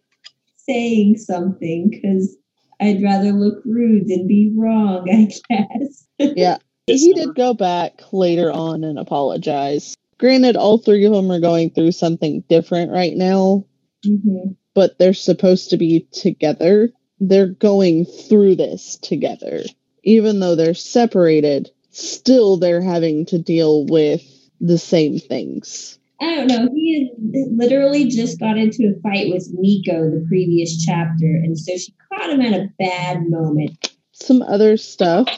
saying 0.56 1.16
something 1.16 1.90
because 1.90 2.36
I'd 2.80 3.02
rather 3.02 3.32
look 3.32 3.62
rude 3.64 4.08
than 4.08 4.26
be 4.26 4.52
wrong, 4.56 5.08
I 5.10 5.30
guess. 5.48 6.06
Yeah. 6.18 6.58
He 6.88 7.12
did 7.12 7.34
go 7.34 7.54
back 7.54 8.00
later 8.12 8.50
on 8.50 8.84
and 8.84 8.98
apologize. 8.98 9.94
Granted, 10.18 10.56
all 10.56 10.78
three 10.78 11.04
of 11.04 11.12
them 11.12 11.30
are 11.30 11.40
going 11.40 11.70
through 11.70 11.92
something 11.92 12.42
different 12.48 12.90
right 12.90 13.16
now, 13.16 13.64
Mhm. 14.04 14.56
but 14.74 14.98
they're 14.98 15.14
supposed 15.14 15.70
to 15.70 15.76
be 15.76 16.06
together. 16.12 16.92
They're 17.20 17.48
going 17.48 18.04
through 18.04 18.56
this 18.56 18.98
together. 19.00 19.62
Even 20.04 20.40
though 20.40 20.54
they're 20.54 20.74
separated, 20.74 21.70
still 21.90 22.56
they're 22.56 22.80
having 22.80 23.26
to 23.26 23.38
deal 23.38 23.84
with 23.86 24.22
the 24.60 24.78
same 24.78 25.18
things. 25.18 25.98
I 26.20 26.34
don't 26.34 26.48
know. 26.48 26.68
He 26.74 27.12
literally 27.52 28.06
just 28.06 28.40
got 28.40 28.58
into 28.58 28.92
a 28.96 29.00
fight 29.02 29.30
with 29.30 29.54
Niko 29.54 30.10
the 30.10 30.24
previous 30.28 30.84
chapter, 30.84 31.26
and 31.26 31.56
so 31.56 31.76
she 31.76 31.92
caught 32.12 32.30
him 32.30 32.40
at 32.40 32.58
a 32.58 32.68
bad 32.78 33.28
moment. 33.28 33.92
Some 34.12 34.42
other 34.42 34.76
stuff 34.76 35.28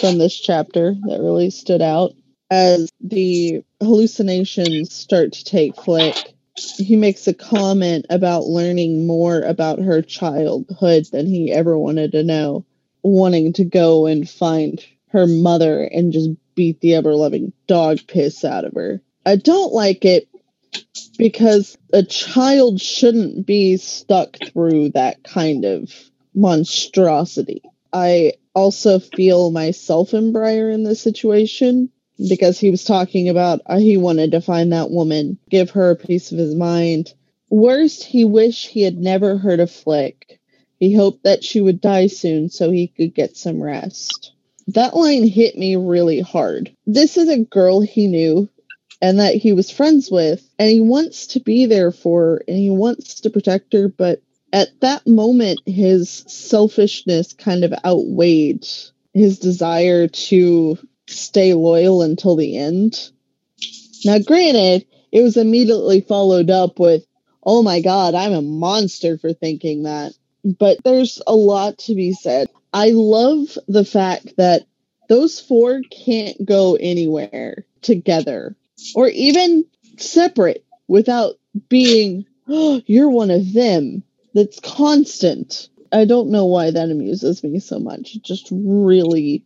from 0.00 0.18
this 0.18 0.38
chapter 0.38 0.94
that 1.06 1.20
really 1.20 1.50
stood 1.50 1.82
out 1.82 2.12
as 2.50 2.90
the 3.00 3.64
hallucinations 3.80 4.92
start 4.92 5.32
to 5.32 5.44
take 5.44 5.76
flick. 5.76 6.16
He 6.76 6.96
makes 6.96 7.26
a 7.26 7.34
comment 7.34 8.06
about 8.10 8.46
learning 8.46 9.06
more 9.06 9.40
about 9.40 9.78
her 9.78 10.02
childhood 10.02 11.06
than 11.12 11.26
he 11.26 11.52
ever 11.52 11.78
wanted 11.78 12.12
to 12.12 12.22
know, 12.22 12.66
wanting 13.02 13.52
to 13.54 13.64
go 13.64 14.06
and 14.06 14.28
find 14.28 14.84
her 15.10 15.26
mother 15.26 15.82
and 15.82 16.12
just 16.12 16.30
beat 16.54 16.80
the 16.80 16.94
ever 16.94 17.14
loving 17.14 17.52
dog 17.66 18.00
piss 18.06 18.44
out 18.44 18.64
of 18.64 18.74
her. 18.74 19.00
I 19.24 19.36
don't 19.36 19.72
like 19.72 20.04
it 20.04 20.28
because 21.18 21.76
a 21.92 22.02
child 22.02 22.80
shouldn't 22.80 23.46
be 23.46 23.76
stuck 23.76 24.36
through 24.52 24.90
that 24.90 25.22
kind 25.22 25.64
of 25.64 25.92
monstrosity. 26.34 27.62
I 27.92 28.34
also 28.54 28.98
feel 28.98 29.50
myself 29.50 30.14
in 30.14 30.32
Briar 30.32 30.70
in 30.70 30.84
this 30.84 31.00
situation 31.00 31.90
because 32.28 32.58
he 32.58 32.70
was 32.70 32.84
talking 32.84 33.28
about 33.28 33.60
uh, 33.66 33.78
he 33.78 33.96
wanted 33.96 34.32
to 34.32 34.40
find 34.40 34.72
that 34.72 34.90
woman, 34.90 35.38
give 35.48 35.70
her 35.70 35.90
a 35.90 35.96
piece 35.96 36.32
of 36.32 36.38
his 36.38 36.54
mind. 36.54 37.14
Worst, 37.48 38.04
he 38.04 38.24
wished 38.24 38.66
he 38.66 38.82
had 38.82 38.98
never 38.98 39.36
heard 39.38 39.60
of 39.60 39.70
Flick. 39.70 40.38
He 40.78 40.94
hoped 40.94 41.24
that 41.24 41.44
she 41.44 41.60
would 41.60 41.80
die 41.80 42.06
soon 42.06 42.48
so 42.48 42.70
he 42.70 42.88
could 42.88 43.14
get 43.14 43.36
some 43.36 43.62
rest. 43.62 44.32
That 44.68 44.96
line 44.96 45.26
hit 45.26 45.56
me 45.56 45.76
really 45.76 46.20
hard. 46.20 46.74
This 46.86 47.16
is 47.16 47.28
a 47.28 47.44
girl 47.44 47.80
he 47.80 48.06
knew 48.06 48.48
and 49.02 49.18
that 49.18 49.34
he 49.34 49.52
was 49.52 49.70
friends 49.70 50.10
with, 50.10 50.46
and 50.58 50.68
he 50.68 50.80
wants 50.80 51.28
to 51.28 51.40
be 51.40 51.66
there 51.66 51.90
for 51.90 52.20
her 52.22 52.42
and 52.46 52.56
he 52.56 52.70
wants 52.70 53.20
to 53.22 53.30
protect 53.30 53.72
her, 53.72 53.88
but 53.88 54.20
at 54.52 54.68
that 54.80 55.06
moment, 55.06 55.60
his 55.66 56.24
selfishness 56.26 57.32
kind 57.32 57.64
of 57.64 57.74
outweighed 57.84 58.66
his 59.12 59.38
desire 59.38 60.08
to 60.08 60.78
stay 61.08 61.54
loyal 61.54 62.02
until 62.02 62.36
the 62.36 62.56
end. 62.56 63.10
Now, 64.04 64.18
granted, 64.18 64.86
it 65.12 65.22
was 65.22 65.36
immediately 65.36 66.00
followed 66.00 66.50
up 66.50 66.78
with, 66.78 67.04
oh 67.44 67.62
my 67.62 67.80
god, 67.80 68.14
I'm 68.14 68.32
a 68.32 68.42
monster 68.42 69.18
for 69.18 69.32
thinking 69.32 69.84
that. 69.84 70.12
But 70.44 70.82
there's 70.84 71.20
a 71.26 71.34
lot 71.34 71.78
to 71.78 71.94
be 71.94 72.12
said. 72.12 72.48
I 72.72 72.90
love 72.90 73.58
the 73.68 73.84
fact 73.84 74.36
that 74.36 74.62
those 75.08 75.40
four 75.40 75.82
can't 75.90 76.44
go 76.44 76.76
anywhere 76.76 77.66
together 77.82 78.56
or 78.94 79.08
even 79.08 79.64
separate 79.98 80.64
without 80.88 81.34
being, 81.68 82.26
oh, 82.48 82.80
you're 82.86 83.10
one 83.10 83.30
of 83.30 83.52
them. 83.52 84.02
That's 84.34 84.60
constant. 84.60 85.68
I 85.92 86.04
don't 86.04 86.30
know 86.30 86.46
why 86.46 86.70
that 86.70 86.90
amuses 86.90 87.42
me 87.42 87.58
so 87.58 87.78
much. 87.78 88.14
It 88.14 88.22
just 88.22 88.48
really 88.50 89.44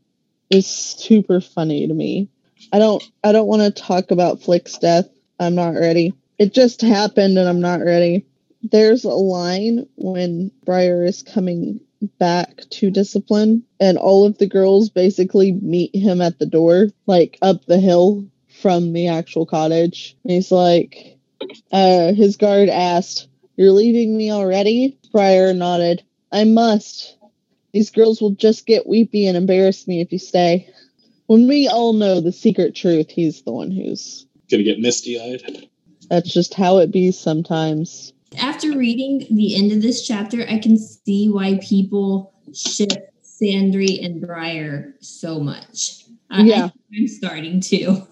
is 0.50 0.66
super 0.66 1.40
funny 1.40 1.86
to 1.86 1.94
me. 1.94 2.28
I 2.72 2.78
don't 2.78 3.02
I 3.22 3.32
don't 3.32 3.46
want 3.46 3.62
to 3.62 3.82
talk 3.82 4.10
about 4.10 4.42
Flick's 4.42 4.78
death. 4.78 5.08
I'm 5.38 5.54
not 5.54 5.74
ready. 5.74 6.14
It 6.38 6.52
just 6.52 6.82
happened 6.82 7.38
and 7.38 7.48
I'm 7.48 7.60
not 7.60 7.80
ready. 7.80 8.26
There's 8.62 9.04
a 9.04 9.10
line 9.10 9.86
when 9.96 10.50
Briar 10.64 11.04
is 11.04 11.22
coming 11.22 11.80
back 12.18 12.60
to 12.70 12.90
discipline 12.90 13.64
and 13.80 13.98
all 13.98 14.26
of 14.26 14.38
the 14.38 14.46
girls 14.46 14.90
basically 14.90 15.52
meet 15.52 15.94
him 15.94 16.20
at 16.20 16.38
the 16.38 16.46
door, 16.46 16.88
like 17.06 17.38
up 17.42 17.64
the 17.64 17.78
hill 17.78 18.26
from 18.60 18.92
the 18.92 19.08
actual 19.08 19.46
cottage. 19.46 20.16
And 20.24 20.32
he's 20.32 20.52
like 20.52 21.18
uh 21.72 22.12
his 22.12 22.36
guard 22.36 22.68
asked, 22.68 23.28
You're 23.56 23.72
leaving 23.72 24.16
me 24.16 24.30
already? 24.32 24.98
Briar 25.12 25.54
nodded. 25.54 26.02
I 26.32 26.44
must. 26.44 27.16
These 27.72 27.90
girls 27.90 28.20
will 28.20 28.32
just 28.32 28.66
get 28.66 28.86
weepy 28.86 29.26
and 29.26 29.36
embarrass 29.36 29.86
me 29.86 30.00
if 30.00 30.12
you 30.12 30.18
stay. 30.18 30.68
When 31.26 31.48
we 31.48 31.68
all 31.68 31.92
know 31.92 32.20
the 32.20 32.32
secret 32.32 32.74
truth, 32.74 33.08
he's 33.10 33.42
the 33.42 33.52
one 33.52 33.70
who's. 33.70 34.26
gonna 34.50 34.62
get 34.62 34.80
misty 34.80 35.20
eyed. 35.20 35.68
That's 36.10 36.32
just 36.32 36.54
how 36.54 36.78
it 36.78 36.90
be 36.90 37.12
sometimes. 37.12 38.12
After 38.38 38.76
reading 38.76 39.26
the 39.30 39.56
end 39.56 39.72
of 39.72 39.80
this 39.80 40.06
chapter, 40.06 40.44
I 40.48 40.58
can 40.58 40.76
see 40.76 41.28
why 41.28 41.58
people 41.62 42.34
ship 42.52 43.12
Sandry 43.22 44.04
and 44.04 44.20
Briar 44.20 44.94
so 45.00 45.40
much. 45.40 46.04
I, 46.30 46.42
Yeah. 46.42 46.70
I'm 46.96 47.08
starting 47.08 47.60
to. 47.60 48.06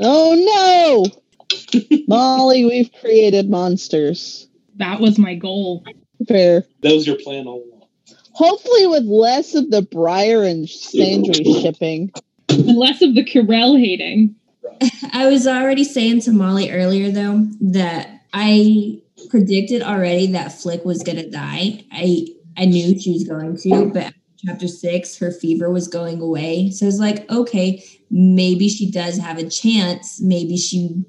Oh 0.00 1.06
no! 1.10 1.98
Molly, 2.08 2.64
we've 2.64 2.90
created 3.00 3.50
monsters. 3.50 4.48
That 4.76 5.00
was 5.00 5.18
my 5.18 5.34
goal. 5.34 5.84
Fair. 6.26 6.64
That 6.82 6.92
was 6.92 7.06
your 7.06 7.16
plan 7.16 7.46
all 7.46 7.62
along. 7.62 7.88
Hopefully, 8.32 8.86
with 8.86 9.04
less 9.04 9.54
of 9.54 9.70
the 9.70 9.82
Briar 9.82 10.42
and 10.42 10.66
Sandry 10.66 11.44
shipping. 11.62 12.10
And 12.48 12.76
less 12.76 13.00
of 13.00 13.14
the 13.14 13.24
Kirel 13.24 13.78
hating. 13.78 14.34
I 15.12 15.28
was 15.28 15.46
already 15.46 15.84
saying 15.84 16.22
to 16.22 16.32
Molly 16.32 16.70
earlier 16.70 17.10
though 17.10 17.46
that 17.60 18.22
I 18.32 19.00
predicted 19.30 19.82
already 19.82 20.26
that 20.32 20.52
Flick 20.52 20.84
was 20.84 21.02
gonna 21.02 21.28
die. 21.28 21.84
I 21.92 22.26
I 22.56 22.66
knew 22.66 22.98
she 22.98 23.12
was 23.12 23.24
going 23.24 23.56
to, 23.58 23.90
but 23.92 24.14
chapter 24.44 24.68
six, 24.68 25.16
her 25.18 25.32
fever 25.32 25.70
was 25.70 25.88
going 25.88 26.20
away. 26.20 26.70
So 26.70 26.86
I 26.86 26.88
was 26.88 27.00
like, 27.00 27.30
okay, 27.30 27.84
maybe 28.10 28.68
she 28.68 28.90
does 28.90 29.18
have 29.18 29.38
a 29.38 29.48
chance. 29.48 30.20
Maybe 30.20 30.56
she. 30.56 31.04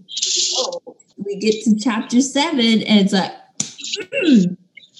Oh, 0.57 0.95
we 1.17 1.37
get 1.37 1.63
to 1.63 1.75
chapter 1.77 2.21
seven, 2.21 2.81
and 2.83 2.99
it's 2.99 3.13
like, 3.13 3.31
mm, 3.97 4.57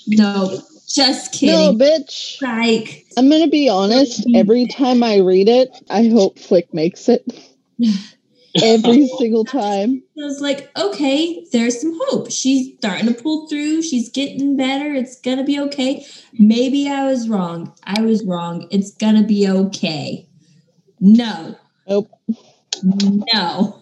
no, 0.07 0.61
just 0.87 1.33
kidding. 1.33 1.77
No, 1.77 1.85
bitch. 1.85 2.41
Like, 2.41 3.05
I'm 3.17 3.29
gonna 3.29 3.47
be 3.47 3.69
honest. 3.69 4.25
Every 4.35 4.67
time 4.67 5.03
I 5.03 5.17
read 5.17 5.49
it, 5.49 5.69
I 5.89 6.07
hope 6.07 6.39
Flick 6.39 6.73
makes 6.73 7.09
it. 7.09 7.25
Every 8.63 9.07
single 9.19 9.43
time. 9.43 10.01
I 10.17 10.23
was 10.23 10.39
like, 10.39 10.69
okay, 10.77 11.45
there's 11.51 11.81
some 11.81 11.99
hope. 12.05 12.31
She's 12.31 12.77
starting 12.77 13.07
to 13.07 13.13
pull 13.13 13.49
through. 13.49 13.81
She's 13.81 14.09
getting 14.09 14.55
better. 14.55 14.93
It's 14.93 15.19
gonna 15.19 15.43
be 15.43 15.59
okay. 15.59 16.05
Maybe 16.33 16.89
I 16.89 17.05
was 17.05 17.27
wrong. 17.27 17.73
I 17.83 18.01
was 18.01 18.23
wrong. 18.23 18.67
It's 18.71 18.91
gonna 18.91 19.23
be 19.23 19.47
okay. 19.49 20.27
No. 21.01 21.55
Nope. 21.87 22.09
No. 22.83 23.81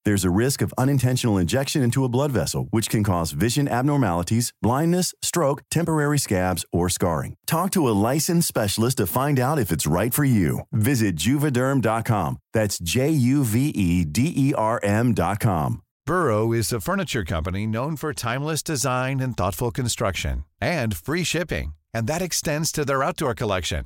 There's 0.03 0.25
a 0.25 0.31
risk 0.31 0.61
of 0.63 0.73
unintentional 0.77 1.37
injection 1.37 1.83
into 1.83 2.03
a 2.03 2.09
blood 2.09 2.31
vessel, 2.31 2.67
which 2.71 2.89
can 2.89 3.03
cause 3.03 3.31
vision 3.31 3.67
abnormalities, 3.67 4.51
blindness, 4.61 5.13
stroke, 5.21 5.61
temporary 5.69 6.17
scabs, 6.17 6.65
or 6.71 6.89
scarring. 6.89 7.35
Talk 7.45 7.71
to 7.71 7.87
a 7.87 7.97
licensed 8.09 8.47
specialist 8.47 8.97
to 8.97 9.05
find 9.05 9.39
out 9.39 9.59
if 9.59 9.71
it's 9.71 9.85
right 9.85 10.13
for 10.13 10.23
you. 10.23 10.61
Visit 10.71 11.17
juvederm.com. 11.17 12.37
That's 12.53 12.79
J 12.79 13.09
U 13.11 13.43
V 13.43 13.69
E 13.69 14.03
D 14.05 14.33
E 14.35 14.53
R 14.55 14.79
M.com. 14.81 15.81
Burrow 16.07 16.51
is 16.51 16.73
a 16.73 16.81
furniture 16.81 17.23
company 17.23 17.67
known 17.67 17.95
for 17.95 18.11
timeless 18.11 18.63
design 18.63 19.19
and 19.19 19.37
thoughtful 19.37 19.69
construction 19.69 20.45
and 20.59 20.97
free 20.97 21.23
shipping, 21.23 21.73
and 21.93 22.07
that 22.07 22.23
extends 22.23 22.71
to 22.71 22.83
their 22.83 23.03
outdoor 23.03 23.35
collection. 23.35 23.85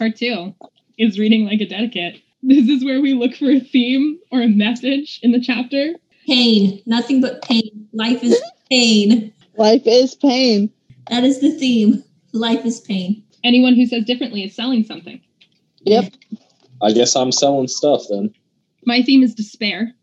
Part 0.00 0.16
two 0.16 0.54
is 0.96 1.18
reading 1.18 1.44
like 1.44 1.60
a 1.60 1.66
dedicate. 1.66 2.22
This 2.42 2.66
is 2.70 2.82
where 2.82 3.02
we 3.02 3.12
look 3.12 3.34
for 3.34 3.50
a 3.50 3.60
theme 3.60 4.18
or 4.32 4.40
a 4.40 4.48
message 4.48 5.20
in 5.22 5.32
the 5.32 5.40
chapter. 5.42 5.92
Pain. 6.26 6.80
Nothing 6.86 7.20
but 7.20 7.42
pain. 7.42 7.86
Life 7.92 8.24
is 8.24 8.40
pain. 8.70 9.30
Life 9.58 9.82
is 9.84 10.14
pain. 10.14 10.70
That 11.10 11.24
is 11.24 11.42
the 11.42 11.50
theme. 11.50 12.02
Life 12.32 12.64
is 12.64 12.80
pain. 12.80 13.22
Anyone 13.44 13.74
who 13.74 13.84
says 13.84 14.06
differently 14.06 14.42
is 14.42 14.56
selling 14.56 14.84
something. 14.84 15.20
Yep. 15.82 16.14
I 16.80 16.92
guess 16.92 17.14
I'm 17.14 17.30
selling 17.30 17.68
stuff 17.68 18.04
then. 18.08 18.32
My 18.86 19.02
theme 19.02 19.22
is 19.22 19.34
despair. 19.34 19.94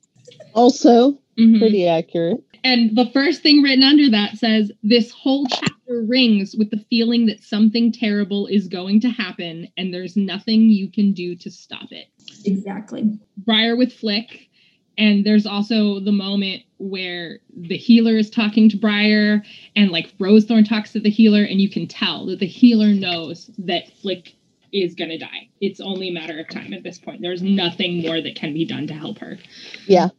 Also, 0.54 1.18
Mhm. 1.40 1.58
pretty 1.58 1.88
accurate. 1.88 2.44
And 2.64 2.98
the 2.98 3.10
first 3.14 3.42
thing 3.42 3.62
written 3.62 3.84
under 3.84 4.10
that 4.12 4.38
says 4.38 4.72
this 4.84 5.12
whole 5.12 5.46
chapter 5.48 6.04
rings 6.04 6.56
with 6.58 6.70
the 6.72 6.84
feeling 6.90 7.26
that 7.28 7.44
something 7.44 7.92
terrible 7.92 8.48
is 8.48 8.68
going 8.68 9.02
to 9.02 9.10
happen 9.10 9.68
and 9.78 9.94
there's 9.94 10.18
nothing 10.18 10.70
you 10.70 10.92
can 10.92 11.14
do 11.14 11.36
to 11.36 11.52
stop 11.52 11.92
it. 11.92 12.08
Exactly. 12.46 13.20
Briar 13.38 13.76
with 13.76 13.94
Flick. 13.94 14.50
And 14.98 15.24
there's 15.26 15.46
also 15.46 16.00
the 16.00 16.12
moment 16.12 16.64
where 16.78 17.40
the 17.56 17.78
healer 17.78 18.18
is 18.18 18.32
talking 18.32 18.68
to 18.70 18.78
Briar 18.78 19.44
and 19.76 19.92
like 19.92 20.18
Rosethorn 20.18 20.68
talks 20.68 20.92
to 20.94 21.00
the 21.00 21.12
healer, 21.12 21.44
and 21.44 21.62
you 21.62 21.70
can 21.70 21.88
tell 21.88 22.26
that 22.26 22.40
the 22.40 22.48
healer 22.48 22.88
knows 22.88 23.52
that 23.60 23.92
Flick 24.02 24.34
is 24.74 24.96
going 24.96 25.12
to 25.12 25.20
die. 25.20 25.50
It's 25.62 25.80
only 25.80 26.10
a 26.10 26.14
matter 26.14 26.40
of 26.40 26.50
time 26.50 26.74
at 26.74 26.84
this 26.84 26.98
point. 26.98 27.22
There's 27.22 27.44
nothing 27.44 28.02
more 28.02 28.22
that 28.22 28.36
can 28.36 28.54
be 28.54 28.66
done 28.66 28.88
to 28.88 28.94
help 28.94 29.20
her. 29.20 29.38
Yeah. 29.86 30.10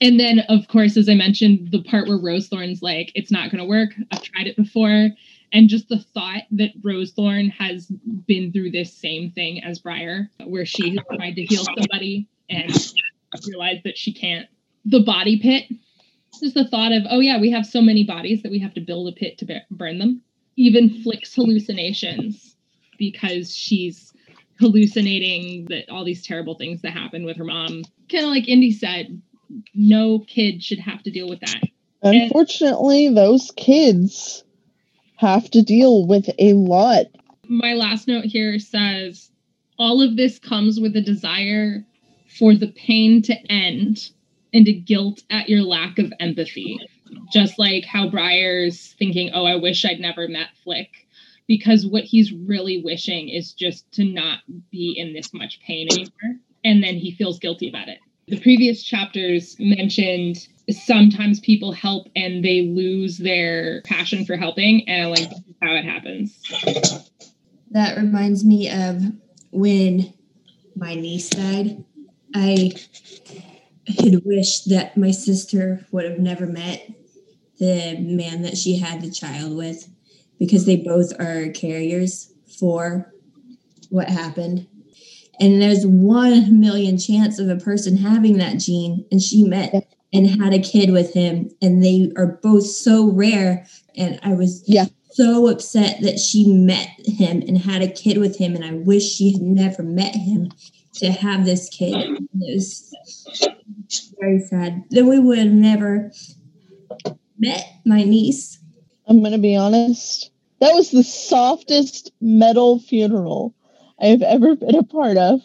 And 0.00 0.20
then, 0.20 0.40
of 0.48 0.68
course, 0.68 0.96
as 0.96 1.08
I 1.08 1.14
mentioned, 1.14 1.70
the 1.72 1.82
part 1.82 2.06
where 2.06 2.18
Rosethorn's 2.18 2.82
like, 2.82 3.10
it's 3.14 3.30
not 3.30 3.50
going 3.50 3.58
to 3.58 3.68
work. 3.68 3.90
I've 4.12 4.22
tried 4.22 4.46
it 4.46 4.56
before. 4.56 5.10
And 5.52 5.68
just 5.68 5.88
the 5.88 5.98
thought 5.98 6.42
that 6.52 6.80
Rosethorn 6.82 7.50
has 7.52 7.86
been 8.26 8.52
through 8.52 8.70
this 8.72 8.92
same 8.92 9.30
thing 9.30 9.62
as 9.62 9.78
Briar, 9.78 10.30
where 10.44 10.66
she 10.66 10.98
tried 11.16 11.36
to 11.36 11.44
heal 11.44 11.64
somebody 11.64 12.28
and 12.48 12.70
realized 13.46 13.84
that 13.84 13.96
she 13.96 14.12
can't. 14.12 14.48
The 14.84 15.00
body 15.00 15.38
pit, 15.40 15.64
just 16.40 16.54
the 16.54 16.68
thought 16.68 16.92
of, 16.92 17.02
oh, 17.08 17.20
yeah, 17.20 17.40
we 17.40 17.50
have 17.52 17.66
so 17.66 17.80
many 17.80 18.04
bodies 18.04 18.42
that 18.42 18.52
we 18.52 18.58
have 18.60 18.74
to 18.74 18.80
build 18.80 19.08
a 19.08 19.12
pit 19.12 19.38
to 19.38 19.44
bu- 19.44 19.58
burn 19.70 19.98
them. 19.98 20.22
Even 20.56 21.02
Flick's 21.02 21.34
hallucinations 21.34 22.54
because 22.98 23.54
she's 23.54 24.12
hallucinating 24.60 25.66
that 25.66 25.88
all 25.88 26.04
these 26.04 26.24
terrible 26.24 26.54
things 26.54 26.82
that 26.82 26.92
happen 26.92 27.24
with 27.24 27.36
her 27.36 27.44
mom. 27.44 27.82
Kind 28.10 28.24
of 28.24 28.30
like 28.30 28.48
Indy 28.48 28.70
said, 28.72 29.20
no 29.74 30.18
kid 30.20 30.62
should 30.62 30.80
have 30.80 31.02
to 31.02 31.10
deal 31.10 31.28
with 31.28 31.40
that. 31.40 31.62
Unfortunately, 32.02 33.08
those 33.08 33.52
kids 33.56 34.44
have 35.16 35.50
to 35.50 35.62
deal 35.62 36.06
with 36.06 36.28
a 36.38 36.52
lot 36.52 37.06
My 37.48 37.74
last 37.74 38.08
note 38.08 38.24
here 38.24 38.58
says 38.58 39.30
all 39.78 40.02
of 40.02 40.16
this 40.16 40.38
comes 40.38 40.80
with 40.80 40.96
a 40.96 41.00
desire 41.00 41.84
for 42.38 42.54
the 42.54 42.68
pain 42.68 43.22
to 43.22 43.34
end 43.50 44.10
and 44.52 44.66
a 44.68 44.72
guilt 44.72 45.22
at 45.30 45.48
your 45.48 45.62
lack 45.62 45.98
of 45.98 46.12
empathy. 46.20 46.78
Just 47.32 47.58
like 47.58 47.84
how 47.84 48.08
Briar's 48.08 48.94
thinking, 48.98 49.30
oh, 49.34 49.44
I 49.44 49.56
wish 49.56 49.84
I'd 49.84 50.00
never 50.00 50.28
met 50.28 50.48
Flick. 50.62 50.90
Because 51.46 51.86
what 51.86 52.04
he's 52.04 52.32
really 52.32 52.80
wishing 52.82 53.28
is 53.28 53.52
just 53.52 53.90
to 53.92 54.04
not 54.04 54.38
be 54.70 54.94
in 54.96 55.12
this 55.12 55.34
much 55.34 55.60
pain 55.60 55.88
anymore. 55.90 56.40
And 56.64 56.82
then 56.82 56.96
he 56.96 57.12
feels 57.12 57.38
guilty 57.38 57.68
about 57.68 57.88
it. 57.88 57.98
The 58.28 58.40
previous 58.40 58.82
chapters 58.82 59.56
mentioned 59.58 60.48
sometimes 60.70 61.40
people 61.40 61.72
help 61.72 62.08
and 62.16 62.42
they 62.44 62.62
lose 62.62 63.18
their 63.18 63.82
passion 63.82 64.24
for 64.24 64.36
helping. 64.36 64.88
And 64.88 65.02
I 65.02 65.10
like, 65.10 65.30
how 65.62 65.74
it 65.74 65.84
happens. 65.84 66.40
That 67.70 67.96
reminds 67.96 68.44
me 68.44 68.70
of 68.70 69.02
when 69.50 70.12
my 70.76 70.94
niece 70.94 71.28
died. 71.28 71.84
I 72.34 72.72
had 73.86 74.22
wished 74.24 74.70
that 74.70 74.96
my 74.96 75.10
sister 75.10 75.86
would 75.92 76.04
have 76.04 76.18
never 76.18 76.46
met 76.46 76.90
the 77.58 77.96
man 77.98 78.42
that 78.42 78.56
she 78.56 78.78
had 78.78 79.02
the 79.02 79.10
child 79.10 79.56
with 79.56 79.88
because 80.38 80.64
they 80.66 80.76
both 80.76 81.12
are 81.20 81.50
carriers 81.50 82.32
for 82.58 83.12
what 83.90 84.08
happened. 84.08 84.66
And 85.40 85.60
there's 85.60 85.86
one 85.86 86.60
million 86.60 86.98
chance 86.98 87.38
of 87.38 87.48
a 87.48 87.56
person 87.56 87.96
having 87.96 88.38
that 88.38 88.58
gene, 88.58 89.04
and 89.10 89.20
she 89.20 89.44
met 89.44 89.74
and 90.12 90.42
had 90.42 90.52
a 90.52 90.60
kid 90.60 90.90
with 90.90 91.12
him, 91.12 91.50
and 91.60 91.82
they 91.82 92.12
are 92.16 92.38
both 92.42 92.66
so 92.66 93.10
rare. 93.10 93.66
And 93.96 94.20
I 94.22 94.34
was 94.34 94.62
yeah 94.66 94.86
so 95.14 95.48
upset 95.48 96.00
that 96.02 96.18
she 96.18 96.52
met 96.52 96.88
him 97.04 97.42
and 97.46 97.56
had 97.56 97.82
a 97.82 97.88
kid 97.88 98.18
with 98.18 98.36
him, 98.36 98.54
and 98.56 98.64
I 98.64 98.72
wish 98.72 99.04
she 99.04 99.32
had 99.32 99.42
never 99.42 99.82
met 99.82 100.14
him 100.14 100.50
to 100.94 101.10
have 101.10 101.44
this 101.44 101.68
kid. 101.68 101.94
It 101.94 102.54
was 102.54 102.92
very 104.20 104.40
sad. 104.40 104.84
Then 104.90 105.08
we 105.08 105.18
would 105.18 105.38
have 105.38 105.52
never 105.52 106.12
met 107.38 107.64
my 107.84 108.02
niece. 108.02 108.58
I'm 109.06 109.20
going 109.20 109.32
to 109.32 109.38
be 109.38 109.56
honest. 109.56 110.30
That 110.60 110.74
was 110.74 110.90
the 110.90 111.04
softest 111.04 112.12
metal 112.20 112.78
funeral 112.78 113.54
I 114.00 114.06
have 114.06 114.22
ever 114.22 114.56
been 114.56 114.74
a 114.74 114.82
part 114.82 115.16
of. 115.16 115.40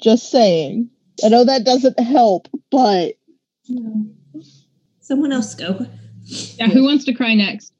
Just 0.00 0.30
saying. 0.30 0.90
I 1.24 1.28
know 1.28 1.44
that 1.44 1.64
doesn't 1.64 1.98
help, 2.00 2.48
but. 2.70 3.14
Someone 5.00 5.32
else 5.32 5.54
go. 5.54 5.86
Yeah, 6.24 6.68
who 6.68 6.84
wants 6.84 7.04
to 7.04 7.14
cry 7.14 7.34
next? 7.34 7.72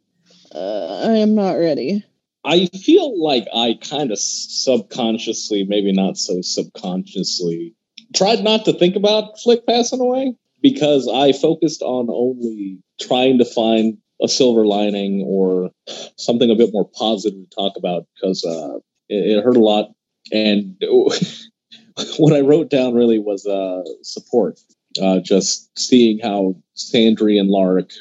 Uh, 0.55 1.07
I 1.09 1.17
am 1.19 1.35
not 1.35 1.53
ready. 1.53 2.05
I 2.45 2.67
feel 2.67 3.23
like 3.23 3.47
I 3.55 3.79
kind 3.81 4.11
of 4.11 4.19
subconsciously, 4.19 5.65
maybe 5.65 5.93
not 5.93 6.17
so 6.17 6.41
subconsciously, 6.43 7.75
tried 8.15 8.43
not 8.43 8.65
to 8.65 8.73
think 8.73 8.97
about 8.97 9.41
Flick 9.41 9.67
passing 9.67 10.01
away 10.01 10.35
because 10.61 11.09
I 11.09 11.33
focused 11.33 11.83
on 11.83 12.09
only 12.11 12.79
trying 13.01 13.39
to 13.39 13.45
find 13.45 13.99
a 14.21 14.29
silver 14.29 14.67
lining 14.67 15.25
or 15.27 15.71
something 16.17 16.51
a 16.51 16.57
bit 16.57 16.71
more 16.73 16.89
positive 16.89 17.41
to 17.41 17.55
talk 17.55 17.77
about 17.77 18.07
because 18.15 18.45
uh, 18.45 18.77
it, 19.09 19.39
it 19.39 19.45
hurt 19.45 19.57
a 19.57 19.61
lot. 19.61 19.91
And 20.31 20.77
what 22.19 22.33
I 22.33 22.41
wrote 22.41 22.71
down 22.71 22.95
really 22.95 23.19
was 23.19 23.47
uh, 23.47 23.83
support. 24.03 24.61
Uh, 25.01 25.21
just 25.21 25.71
seeing 25.79 26.19
how 26.19 26.55
Sandry 26.77 27.41
and 27.41 27.49
Lark 27.49 27.93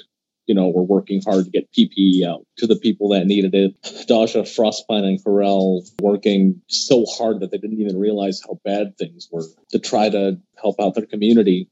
you 0.51 0.55
know, 0.55 0.67
were 0.67 0.84
working 0.84 1.21
hard 1.25 1.45
to 1.45 1.49
get 1.49 1.71
PPE 1.71 2.27
out 2.27 2.45
to 2.57 2.67
the 2.67 2.75
people 2.75 3.07
that 3.10 3.25
needed 3.25 3.55
it. 3.55 4.05
Dasha, 4.05 4.39
Frostpine, 4.39 5.05
and 5.05 5.23
Corel 5.23 5.89
working 6.01 6.62
so 6.67 7.05
hard 7.05 7.39
that 7.39 7.51
they 7.51 7.57
didn't 7.57 7.79
even 7.79 7.97
realize 7.97 8.41
how 8.45 8.60
bad 8.65 8.97
things 8.97 9.29
were 9.31 9.45
to 9.69 9.79
try 9.79 10.10
to 10.10 10.38
help 10.62 10.75
out 10.81 10.95
their 10.95 11.05
community. 11.05 11.69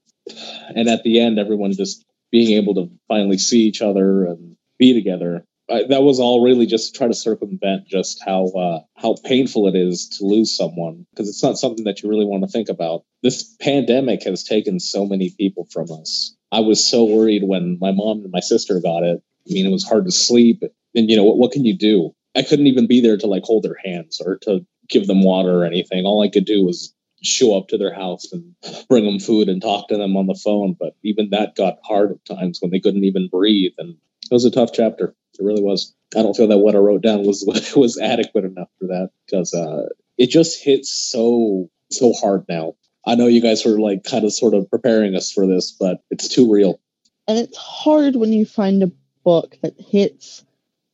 And 0.69 0.87
at 0.87 1.03
the 1.03 1.19
end, 1.19 1.39
everyone 1.39 1.73
just 1.73 2.05
being 2.31 2.57
able 2.57 2.75
to 2.75 2.89
finally 3.09 3.37
see 3.37 3.63
each 3.63 3.81
other 3.81 4.23
and 4.23 4.55
be 4.77 4.93
together. 4.93 5.43
That 5.69 6.03
was 6.03 6.19
all 6.19 6.43
really 6.43 6.65
just 6.65 6.93
to 6.93 6.97
try 6.97 7.07
to 7.07 7.13
circumvent 7.13 7.87
just 7.87 8.21
how 8.25 8.47
uh, 8.47 8.79
how 8.97 9.15
painful 9.23 9.67
it 9.67 9.75
is 9.75 10.09
to 10.17 10.25
lose 10.25 10.55
someone 10.55 11.05
because 11.11 11.29
it's 11.29 11.43
not 11.43 11.57
something 11.57 11.85
that 11.85 12.01
you 12.01 12.09
really 12.09 12.25
want 12.25 12.43
to 12.43 12.49
think 12.49 12.69
about. 12.69 13.03
This 13.23 13.55
pandemic 13.61 14.23
has 14.23 14.43
taken 14.43 14.79
so 14.79 15.05
many 15.05 15.29
people 15.37 15.67
from 15.71 15.91
us 15.91 16.35
I 16.51 16.61
was 16.61 16.85
so 16.85 17.05
worried 17.05 17.43
when 17.43 17.77
my 17.79 17.91
mom 17.91 18.21
and 18.23 18.31
my 18.31 18.39
sister 18.39 18.79
got 18.79 19.03
it. 19.03 19.21
I 19.47 19.53
mean, 19.53 19.65
it 19.65 19.71
was 19.71 19.87
hard 19.87 20.05
to 20.05 20.11
sleep. 20.11 20.63
And, 20.95 21.09
you 21.09 21.15
know, 21.15 21.23
what, 21.23 21.37
what 21.37 21.51
can 21.51 21.65
you 21.65 21.77
do? 21.77 22.11
I 22.35 22.41
couldn't 22.41 22.67
even 22.67 22.87
be 22.87 23.01
there 23.01 23.17
to 23.17 23.27
like 23.27 23.43
hold 23.43 23.63
their 23.63 23.77
hands 23.83 24.21
or 24.23 24.37
to 24.43 24.65
give 24.87 25.07
them 25.07 25.23
water 25.23 25.61
or 25.61 25.65
anything. 25.65 26.05
All 26.05 26.23
I 26.23 26.29
could 26.29 26.45
do 26.45 26.63
was 26.63 26.93
show 27.21 27.57
up 27.57 27.67
to 27.67 27.77
their 27.77 27.93
house 27.93 28.31
and 28.31 28.55
bring 28.87 29.05
them 29.05 29.19
food 29.19 29.49
and 29.49 29.61
talk 29.61 29.89
to 29.89 29.97
them 29.97 30.15
on 30.15 30.27
the 30.27 30.39
phone. 30.41 30.75
But 30.79 30.95
even 31.03 31.29
that 31.31 31.55
got 31.55 31.79
hard 31.83 32.11
at 32.11 32.25
times 32.25 32.59
when 32.61 32.71
they 32.71 32.79
couldn't 32.79 33.03
even 33.03 33.27
breathe. 33.27 33.73
And 33.77 33.97
it 34.23 34.33
was 34.33 34.45
a 34.45 34.51
tough 34.51 34.71
chapter. 34.73 35.15
It 35.39 35.43
really 35.45 35.63
was. 35.63 35.93
I 36.15 36.21
don't 36.21 36.35
feel 36.35 36.47
that 36.47 36.57
what 36.57 36.75
I 36.75 36.79
wrote 36.79 37.01
down 37.01 37.23
was 37.23 37.43
was 37.75 37.99
adequate 37.99 38.45
enough 38.45 38.69
for 38.79 38.87
that 38.87 39.09
because 39.25 39.53
uh, 39.53 39.87
it 40.17 40.29
just 40.29 40.63
hits 40.63 40.89
so 40.89 41.69
so 41.89 42.13
hard 42.13 42.45
now. 42.49 42.75
I 43.05 43.15
know 43.15 43.27
you 43.27 43.41
guys 43.41 43.65
were 43.65 43.79
like 43.79 44.03
kind 44.03 44.25
of 44.25 44.33
sort 44.33 44.53
of 44.53 44.69
preparing 44.69 45.15
us 45.15 45.31
for 45.31 45.47
this, 45.47 45.71
but 45.71 46.03
it's 46.11 46.27
too 46.27 46.51
real. 46.51 46.79
And 47.27 47.37
it's 47.37 47.57
hard 47.57 48.15
when 48.15 48.33
you 48.33 48.45
find 48.45 48.83
a 48.83 48.91
book 49.23 49.57
that 49.61 49.79
hits 49.79 50.43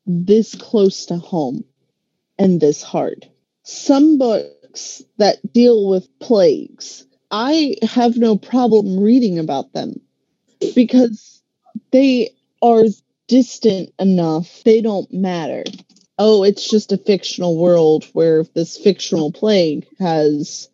this 0.05 0.55
close 0.55 1.07
to 1.07 1.17
home 1.17 1.63
and 2.37 2.61
this 2.61 2.83
hard. 2.83 3.27
Some 3.63 4.17
books 4.17 5.01
that 5.17 5.53
deal 5.53 5.89
with 5.89 6.07
plagues, 6.19 7.05
I 7.31 7.75
have 7.81 8.17
no 8.17 8.37
problem 8.37 8.99
reading 8.99 9.39
about 9.39 9.73
them 9.73 9.99
because 10.75 11.41
they 11.91 12.31
are 12.61 12.85
distant 13.27 13.93
enough, 13.99 14.63
they 14.63 14.81
don't 14.81 15.11
matter. 15.13 15.63
Oh, 16.17 16.43
it's 16.43 16.69
just 16.69 16.91
a 16.91 16.97
fictional 16.97 17.57
world 17.57 18.05
where 18.13 18.43
this 18.43 18.77
fictional 18.77 19.31
plague 19.31 19.85
has 19.99 20.69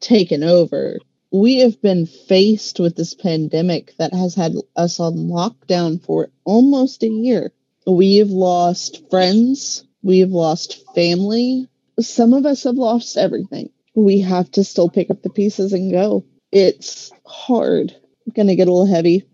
taken 0.00 0.44
over. 0.44 0.98
We 1.32 1.58
have 1.58 1.82
been 1.82 2.06
faced 2.06 2.78
with 2.78 2.94
this 2.96 3.14
pandemic 3.14 3.94
that 3.98 4.14
has 4.14 4.34
had 4.34 4.54
us 4.76 5.00
on 5.00 5.28
lockdown 5.28 6.02
for 6.04 6.30
almost 6.44 7.02
a 7.02 7.08
year. 7.08 7.52
We 7.86 8.16
have 8.16 8.30
lost 8.30 9.10
friends, 9.10 9.84
we 10.02 10.20
have 10.20 10.30
lost 10.30 10.84
family. 10.94 11.68
Some 11.98 12.32
of 12.32 12.46
us 12.46 12.64
have 12.64 12.76
lost 12.76 13.16
everything. 13.16 13.70
We 13.94 14.20
have 14.20 14.50
to 14.52 14.62
still 14.62 14.88
pick 14.88 15.10
up 15.10 15.22
the 15.22 15.30
pieces 15.30 15.72
and 15.72 15.90
go. 15.90 16.24
It's 16.52 17.10
hard. 17.26 17.96
Gonna 18.34 18.54
get 18.54 18.68
a 18.68 18.72
little 18.72 18.86
heavy. 18.86 19.24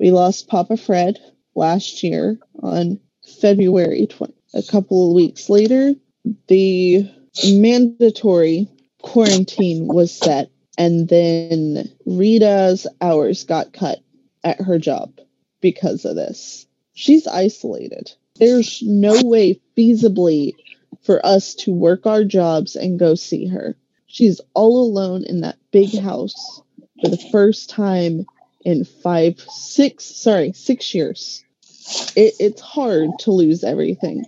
We 0.00 0.10
lost 0.10 0.48
Papa 0.48 0.76
Fred 0.76 1.18
last 1.54 2.02
year 2.02 2.38
on 2.62 3.00
February 3.40 4.06
20. 4.06 4.34
A 4.54 4.62
couple 4.62 5.08
of 5.10 5.14
weeks 5.14 5.48
later, 5.48 5.94
the 6.48 7.10
mandatory 7.46 8.68
quarantine 9.02 9.86
was 9.86 10.12
set 10.12 10.50
and 10.78 11.08
then 11.08 11.90
Rita's 12.06 12.86
hours 13.00 13.44
got 13.44 13.72
cut 13.72 14.00
at 14.42 14.60
her 14.60 14.78
job 14.78 15.20
because 15.60 16.04
of 16.04 16.16
this. 16.16 16.66
She's 16.94 17.26
isolated. 17.26 18.12
There's 18.36 18.82
no 18.82 19.22
way 19.22 19.60
feasibly 19.76 20.52
for 21.02 21.24
us 21.24 21.54
to 21.54 21.72
work 21.72 22.06
our 22.06 22.24
jobs 22.24 22.76
and 22.76 22.98
go 22.98 23.14
see 23.14 23.46
her. 23.46 23.76
She's 24.06 24.40
all 24.54 24.82
alone 24.82 25.24
in 25.24 25.40
that 25.40 25.58
big 25.70 25.96
house 25.98 26.62
for 27.00 27.08
the 27.08 27.28
first 27.32 27.70
time 27.70 28.26
in 28.64 28.84
five, 28.84 29.40
six, 29.40 30.04
sorry, 30.04 30.52
six 30.52 30.94
years. 30.94 31.43
It, 32.16 32.34
it's 32.38 32.60
hard 32.60 33.10
to 33.20 33.30
lose 33.30 33.64
everything. 33.64 34.24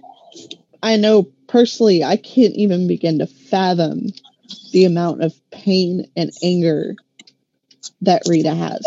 I 0.83 0.97
know 0.97 1.25
personally, 1.49 2.05
I 2.05 2.17
can't 2.17 2.55
even 2.55 2.89
begin 2.89 3.19
to 3.19 3.27
fathom 3.27 4.09
the 4.73 4.85
amount 4.85 5.23
of 5.23 5.35
pain 5.51 6.11
and 6.17 6.31
anger 6.43 6.97
that 8.03 8.23
Rita 8.29 8.55
has. 8.55 8.87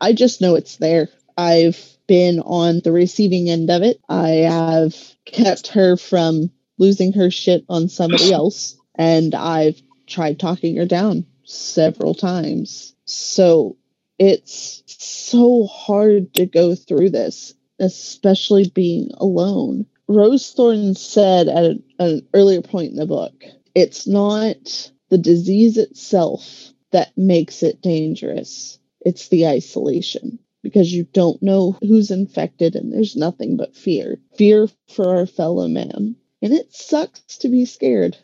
I 0.00 0.12
just 0.12 0.40
know 0.40 0.54
it's 0.54 0.76
there. 0.76 1.08
I've 1.36 1.78
been 2.06 2.40
on 2.40 2.80
the 2.84 2.92
receiving 2.92 3.50
end 3.50 3.70
of 3.70 3.82
it. 3.82 4.00
I 4.08 4.28
have 4.28 4.94
kept 5.24 5.68
her 5.68 5.96
from 5.96 6.50
losing 6.78 7.12
her 7.14 7.30
shit 7.30 7.64
on 7.68 7.88
somebody 7.88 8.32
else, 8.32 8.76
and 8.94 9.34
I've 9.34 9.80
tried 10.06 10.38
talking 10.38 10.76
her 10.76 10.86
down 10.86 11.26
several 11.44 12.14
times. 12.14 12.94
So 13.04 13.76
it's 14.18 14.82
so 14.86 15.66
hard 15.66 16.32
to 16.34 16.46
go 16.46 16.74
through 16.74 17.10
this, 17.10 17.54
especially 17.78 18.70
being 18.70 19.10
alone. 19.14 19.86
Rose 20.08 20.50
Thorn 20.52 20.94
said 20.94 21.48
at 21.48 21.64
an, 21.64 21.82
an 21.98 22.26
earlier 22.32 22.62
point 22.62 22.92
in 22.92 22.96
the 22.96 23.06
book 23.06 23.34
it's 23.74 24.06
not 24.06 24.90
the 25.10 25.18
disease 25.18 25.76
itself 25.76 26.72
that 26.92 27.12
makes 27.16 27.62
it 27.62 27.82
dangerous, 27.82 28.78
it's 29.00 29.28
the 29.28 29.46
isolation 29.46 30.38
because 30.62 30.92
you 30.92 31.04
don't 31.12 31.42
know 31.42 31.76
who's 31.80 32.10
infected 32.10 32.74
and 32.74 32.92
there's 32.92 33.14
nothing 33.16 33.56
but 33.56 33.76
fear. 33.76 34.18
Fear 34.36 34.68
for 34.88 35.16
our 35.16 35.26
fellow 35.26 35.68
man. 35.68 36.16
And 36.42 36.52
it 36.52 36.74
sucks 36.74 37.38
to 37.38 37.48
be 37.48 37.66
scared. 37.66 38.16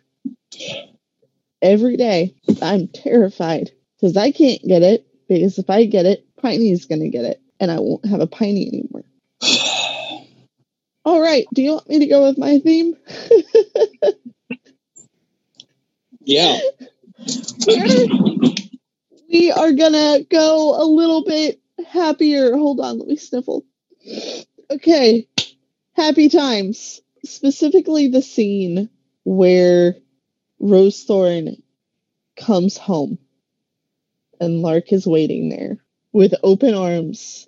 Every 1.61 1.96
day, 1.96 2.35
I'm 2.61 2.88
terrified 2.88 3.70
because 3.96 4.16
I 4.16 4.33
can't 4.33 4.62
get 4.66 4.83
it. 4.83 5.07
Because 5.35 5.59
if 5.59 5.71
I 5.71 5.85
get 5.85 6.07
it, 6.07 6.27
Piney's 6.42 6.87
going 6.87 7.03
to 7.03 7.09
get 7.09 7.25
it. 7.25 7.40
And 7.61 7.71
I 7.71 7.79
won't 7.79 8.07
have 8.07 8.21
a 8.21 8.27
Piney 8.27 8.68
anymore. 8.68 9.05
All 11.05 11.21
right. 11.21 11.47
Do 11.53 11.62
you 11.62 11.73
want 11.73 11.88
me 11.88 11.99
to 12.01 12.07
go 12.07 12.27
with 12.27 12.38
my 12.38 12.59
theme? 12.59 12.97
Yeah. 16.25 16.59
we 19.33 19.51
are 19.51 19.73
gonna 19.73 20.21
go 20.31 20.81
a 20.81 20.85
little 20.85 21.25
bit 21.25 21.61
happier. 21.87 22.57
Hold 22.57 22.81
on, 22.81 22.99
let 22.99 23.09
me 23.09 23.16
sniffle. 23.16 23.64
Okay, 24.71 25.29
happy 25.95 26.29
times. 26.29 27.01
Specifically, 27.25 28.09
the 28.09 28.23
scene 28.23 28.88
where 29.25 29.97
Rosethorn 30.61 31.62
comes 32.37 32.77
home 32.77 33.18
and 34.42 34.61
Lark 34.61 34.92
is 34.92 35.07
waiting 35.07 35.48
there 35.48 35.78
with 36.12 36.35
open 36.42 36.74
arms, 36.74 37.46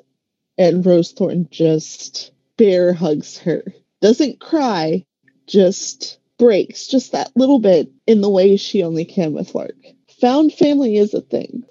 and 0.57 0.87
Rose 0.87 1.12
Rosethorn 1.12 1.50
just 1.50 2.30
bear 2.57 2.92
hugs 2.92 3.37
her. 3.38 3.64
Doesn't 4.00 4.40
cry, 4.40 5.04
just 5.48 6.18
breaks 6.38 6.87
just 6.87 7.11
that 7.11 7.33
little 7.35 7.59
bit 7.59 7.90
in 8.07 8.20
the 8.20 8.30
way 8.30 8.57
she 8.57 8.85
only 8.85 9.04
can 9.04 9.33
with 9.33 9.54
Lark. 9.57 9.76
Found 10.20 10.52
family 10.52 10.96
is 10.96 11.14
a 11.14 11.20
thing. 11.20 11.64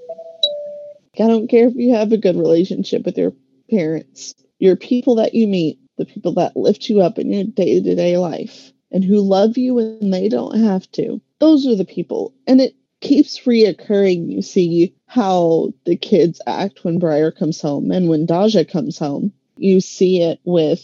I 1.15 1.27
don't 1.27 1.47
care 1.47 1.67
if 1.67 1.75
you 1.75 1.95
have 1.95 2.11
a 2.11 2.17
good 2.17 2.35
relationship 2.35 3.05
with 3.05 3.17
your 3.17 3.31
parents, 3.71 4.35
your 4.59 4.75
people 4.75 5.15
that 5.15 5.33
you 5.33 5.47
meet, 5.47 5.79
the 5.97 6.05
people 6.05 6.33
that 6.33 6.57
lift 6.57 6.89
you 6.89 6.99
up 7.01 7.17
in 7.17 7.31
your 7.31 7.45
day 7.45 7.81
to 7.81 7.95
day 7.95 8.17
life, 8.17 8.73
and 8.91 9.05
who 9.05 9.21
love 9.21 9.57
you 9.57 9.75
when 9.75 10.09
they 10.09 10.27
don't 10.27 10.59
have 10.59 10.91
to. 10.91 11.21
Those 11.39 11.65
are 11.65 11.75
the 11.75 11.85
people. 11.85 12.33
And 12.45 12.59
it 12.59 12.75
keeps 13.03 13.41
reoccurring. 13.41 14.31
You 14.31 14.41
see 14.41 14.95
how 15.05 15.73
the 15.85 15.97
kids 15.97 16.41
act 16.47 16.83
when 16.83 16.99
Briar 16.99 17.31
comes 17.31 17.61
home 17.61 17.91
and 17.91 18.07
when 18.07 18.25
Daja 18.25 18.65
comes 18.65 18.97
home. 18.97 19.33
You 19.57 19.81
see 19.81 20.21
it 20.21 20.39
with 20.45 20.81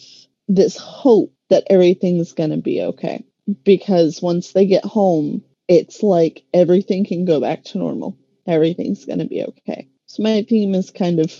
this 0.47 0.77
hope 0.77 1.33
that 1.49 1.63
everything's 1.69 2.33
going 2.33 2.51
to 2.51 2.57
be 2.57 2.81
okay 2.81 3.23
because 3.63 4.21
once 4.21 4.51
they 4.51 4.65
get 4.65 4.83
home, 4.83 5.43
it's 5.67 6.03
like 6.03 6.43
everything 6.53 7.05
can 7.05 7.25
go 7.25 7.39
back 7.39 7.63
to 7.63 7.77
normal. 7.77 8.17
Everything's 8.45 9.05
going 9.05 9.19
to 9.19 9.25
be 9.25 9.43
okay. 9.43 9.87
So 10.07 10.21
my 10.21 10.43
theme 10.47 10.75
is 10.75 10.91
kind 10.91 11.19
of 11.19 11.33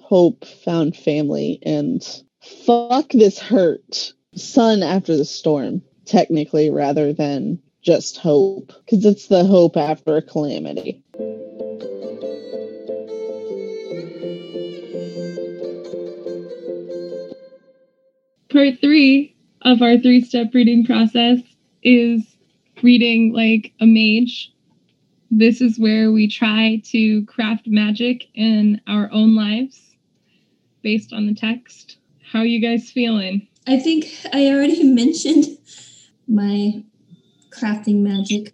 hope, 0.00 0.44
found 0.44 0.96
family, 0.96 1.58
and 1.62 2.06
fuck 2.66 3.08
this 3.10 3.38
hurt. 3.38 4.12
Sun 4.34 4.82
after 4.82 5.16
the 5.16 5.24
storm, 5.24 5.82
technically, 6.04 6.68
rather 6.70 7.14
than 7.14 7.62
just 7.86 8.18
hope, 8.18 8.72
because 8.84 9.06
it's 9.06 9.28
the 9.28 9.44
hope 9.44 9.76
after 9.76 10.16
a 10.16 10.22
calamity. 10.22 11.04
Part 18.50 18.80
three 18.80 19.36
of 19.62 19.82
our 19.82 19.98
three 19.98 20.20
step 20.20 20.52
reading 20.52 20.84
process 20.84 21.38
is 21.84 22.24
reading 22.82 23.32
like 23.32 23.72
a 23.80 23.86
mage. 23.86 24.52
This 25.30 25.60
is 25.60 25.78
where 25.78 26.10
we 26.10 26.26
try 26.26 26.82
to 26.86 27.24
craft 27.26 27.68
magic 27.68 28.26
in 28.34 28.80
our 28.88 29.08
own 29.12 29.36
lives 29.36 29.94
based 30.82 31.12
on 31.12 31.28
the 31.28 31.34
text. 31.34 31.98
How 32.32 32.40
are 32.40 32.46
you 32.46 32.60
guys 32.60 32.90
feeling? 32.90 33.46
I 33.68 33.78
think 33.78 34.06
I 34.32 34.48
already 34.48 34.82
mentioned 34.92 35.46
my 36.26 36.82
crafting 37.58 38.02
magic 38.02 38.52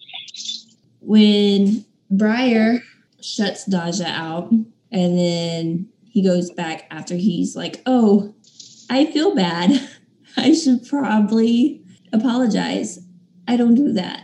when 1.00 1.84
Briar 2.10 2.82
shuts 3.20 3.64
Daja 3.64 4.06
out 4.06 4.50
and 4.50 5.18
then 5.18 5.88
he 6.04 6.22
goes 6.22 6.50
back 6.50 6.86
after 6.90 7.16
he's 7.16 7.56
like, 7.56 7.80
Oh, 7.86 8.34
I 8.90 9.06
feel 9.06 9.34
bad. 9.34 9.88
I 10.36 10.52
should 10.54 10.86
probably 10.86 11.82
apologize. 12.12 13.00
I 13.48 13.56
don't 13.56 13.74
do 13.74 13.92
that. 13.94 14.22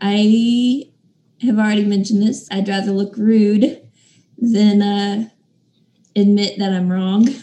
I 0.00 0.90
have 1.42 1.58
already 1.58 1.84
mentioned 1.84 2.22
this. 2.22 2.48
I'd 2.50 2.68
rather 2.68 2.92
look 2.92 3.16
rude 3.16 3.82
than 4.38 4.82
uh, 4.82 5.28
admit 6.16 6.58
that 6.58 6.72
I'm 6.72 6.90
wrong. 6.90 7.28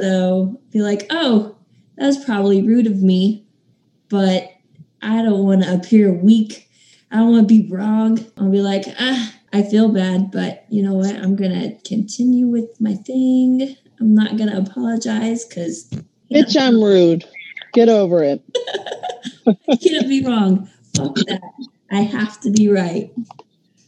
So 0.00 0.58
be 0.72 0.80
like, 0.80 1.06
oh, 1.10 1.56
that 1.96 2.06
was 2.06 2.24
probably 2.24 2.62
rude 2.62 2.86
of 2.86 3.02
me, 3.02 3.44
but 4.08 4.50
I 5.02 5.22
don't 5.22 5.44
want 5.44 5.62
to 5.62 5.74
appear 5.74 6.12
weak. 6.12 6.68
I 7.10 7.16
don't 7.16 7.32
want 7.32 7.48
to 7.48 7.62
be 7.62 7.68
wrong. 7.70 8.24
I'll 8.36 8.50
be 8.50 8.60
like, 8.60 8.84
ah, 8.98 9.34
I 9.52 9.62
feel 9.62 9.88
bad, 9.88 10.30
but 10.30 10.64
you 10.70 10.82
know 10.82 10.94
what? 10.94 11.16
I'm 11.16 11.36
going 11.36 11.52
to 11.52 11.76
continue 11.88 12.46
with 12.46 12.80
my 12.80 12.94
thing. 12.94 13.76
I'm 13.98 14.14
not 14.14 14.36
going 14.36 14.50
to 14.50 14.58
apologize 14.58 15.44
because. 15.44 15.90
Bitch, 16.32 16.56
I'm 16.60 16.82
rude. 16.82 17.24
Get 17.72 17.88
over 17.88 18.22
it. 18.22 18.42
I 19.46 19.76
can't 19.76 20.08
be 20.08 20.24
wrong. 20.24 20.68
Fuck 20.96 21.16
that. 21.26 21.40
I 21.90 22.02
have 22.02 22.40
to 22.42 22.50
be 22.50 22.68
right. 22.68 23.12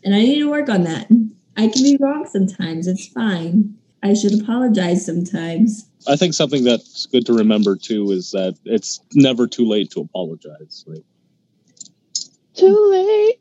And 0.05 0.15
I 0.15 0.19
need 0.21 0.41
to 0.41 0.51
work 0.51 0.69
on 0.69 0.83
that. 0.85 1.07
I 1.57 1.69
can 1.69 1.83
be 1.83 1.97
wrong 2.01 2.27
sometimes. 2.31 2.87
It's 2.87 3.07
fine. 3.09 3.77
I 4.03 4.15
should 4.15 4.41
apologize 4.41 5.07
sometimes. 5.07 5.89
I 6.07 6.17
think 6.17 6.35
something 6.35 6.65
that's 6.65 7.07
good 7.07 7.27
to 7.27 7.33
remember 7.33 7.77
too 7.77 8.11
is 8.11 8.31
that 8.33 8.57
it's 8.65 9.01
never 9.15 9.47
too 9.47 9.69
late 9.69 9.91
to 9.93 10.01
apologize. 10.01 10.85
Like, 10.87 11.05
Too 12.55 12.91
late. 12.91 13.41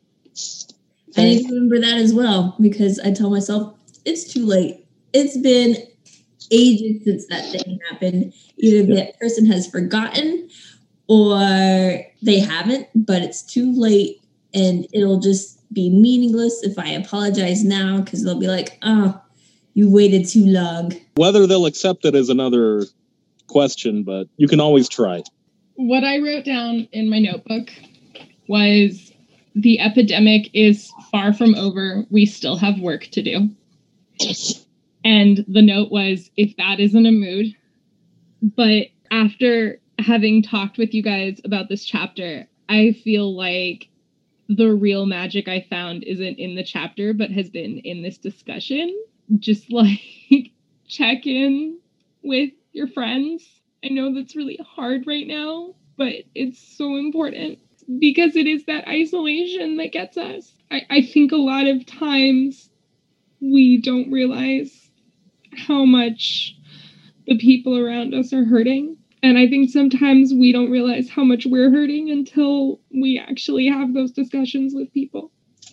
I 1.16 1.24
need 1.24 1.46
to 1.46 1.54
remember 1.54 1.80
that 1.80 1.98
as 1.98 2.14
well 2.14 2.56
because 2.60 2.98
I 3.00 3.12
tell 3.12 3.30
myself 3.30 3.76
it's 4.04 4.32
too 4.32 4.46
late. 4.46 4.86
It's 5.12 5.36
been 5.36 5.76
ages 6.50 7.04
since 7.04 7.26
that 7.28 7.50
thing 7.50 7.78
happened. 7.90 8.32
Either 8.56 8.94
that 8.94 9.18
person 9.20 9.44
has 9.46 9.66
forgotten 9.66 10.48
or 11.08 12.04
they 12.22 12.38
haven't, 12.38 12.88
but 12.94 13.22
it's 13.22 13.42
too 13.42 13.72
late 13.74 14.22
and 14.54 14.86
it'll 14.92 15.20
just 15.20 15.58
be 15.72 15.90
meaningless 15.90 16.62
if 16.62 16.78
I 16.78 16.88
apologize 16.90 17.64
now 17.64 18.00
because 18.00 18.24
they'll 18.24 18.38
be 18.38 18.48
like, 18.48 18.78
oh, 18.82 19.20
you 19.74 19.90
waited 19.90 20.28
too 20.28 20.46
long. 20.46 20.92
whether 21.14 21.46
they'll 21.46 21.66
accept 21.66 22.04
it 22.04 22.14
is 22.14 22.28
another 22.28 22.84
question, 23.46 24.02
but 24.02 24.28
you 24.36 24.48
can 24.48 24.60
always 24.60 24.88
try. 24.88 25.22
What 25.74 26.04
I 26.04 26.18
wrote 26.18 26.44
down 26.44 26.88
in 26.92 27.08
my 27.08 27.18
notebook 27.18 27.70
was 28.48 29.12
the 29.54 29.80
epidemic 29.80 30.50
is 30.54 30.92
far 31.10 31.32
from 31.32 31.54
over. 31.54 32.04
We 32.10 32.26
still 32.26 32.56
have 32.56 32.78
work 32.80 33.08
to 33.12 33.22
do. 33.22 33.48
And 35.04 35.44
the 35.48 35.62
note 35.62 35.90
was 35.90 36.30
if 36.36 36.56
that 36.56 36.80
isn't 36.80 37.06
a 37.06 37.10
mood. 37.10 37.54
But 38.42 38.88
after 39.10 39.80
having 39.98 40.42
talked 40.42 40.78
with 40.78 40.94
you 40.94 41.02
guys 41.02 41.40
about 41.44 41.68
this 41.68 41.84
chapter, 41.84 42.46
I 42.68 42.92
feel 43.04 43.34
like 43.36 43.88
the 44.48 44.72
real 44.74 45.06
magic 45.06 45.48
I 45.48 45.66
found 45.68 46.04
isn't 46.04 46.38
in 46.38 46.54
the 46.54 46.64
chapter, 46.64 47.12
but 47.14 47.30
has 47.30 47.50
been 47.50 47.78
in 47.78 48.02
this 48.02 48.18
discussion. 48.18 48.94
Just 49.38 49.72
like 49.72 50.00
check 50.88 51.26
in 51.26 51.78
with 52.22 52.50
your 52.72 52.88
friends. 52.88 53.48
I 53.84 53.88
know 53.88 54.14
that's 54.14 54.36
really 54.36 54.58
hard 54.64 55.06
right 55.06 55.26
now, 55.26 55.74
but 55.96 56.12
it's 56.34 56.60
so 56.76 56.96
important 56.96 57.58
because 57.98 58.36
it 58.36 58.46
is 58.46 58.64
that 58.66 58.86
isolation 58.88 59.76
that 59.78 59.92
gets 59.92 60.16
us. 60.16 60.52
I, 60.70 60.82
I 60.90 61.02
think 61.02 61.32
a 61.32 61.36
lot 61.36 61.66
of 61.66 61.84
times 61.84 62.70
we 63.40 63.80
don't 63.80 64.10
realize 64.10 64.90
how 65.56 65.84
much 65.84 66.56
the 67.26 67.38
people 67.38 67.76
around 67.76 68.14
us 68.14 68.32
are 68.32 68.44
hurting. 68.44 68.96
And 69.22 69.38
I 69.38 69.48
think 69.48 69.70
sometimes 69.70 70.32
we 70.32 70.52
don't 70.52 70.70
realize 70.70 71.08
how 71.08 71.24
much 71.24 71.46
we're 71.46 71.70
hurting 71.70 72.10
until 72.10 72.80
we 72.90 73.18
actually 73.18 73.68
have 73.68 73.94
those 73.94 74.12
discussions 74.12 74.74
with 74.74 74.92
people. 74.92 75.30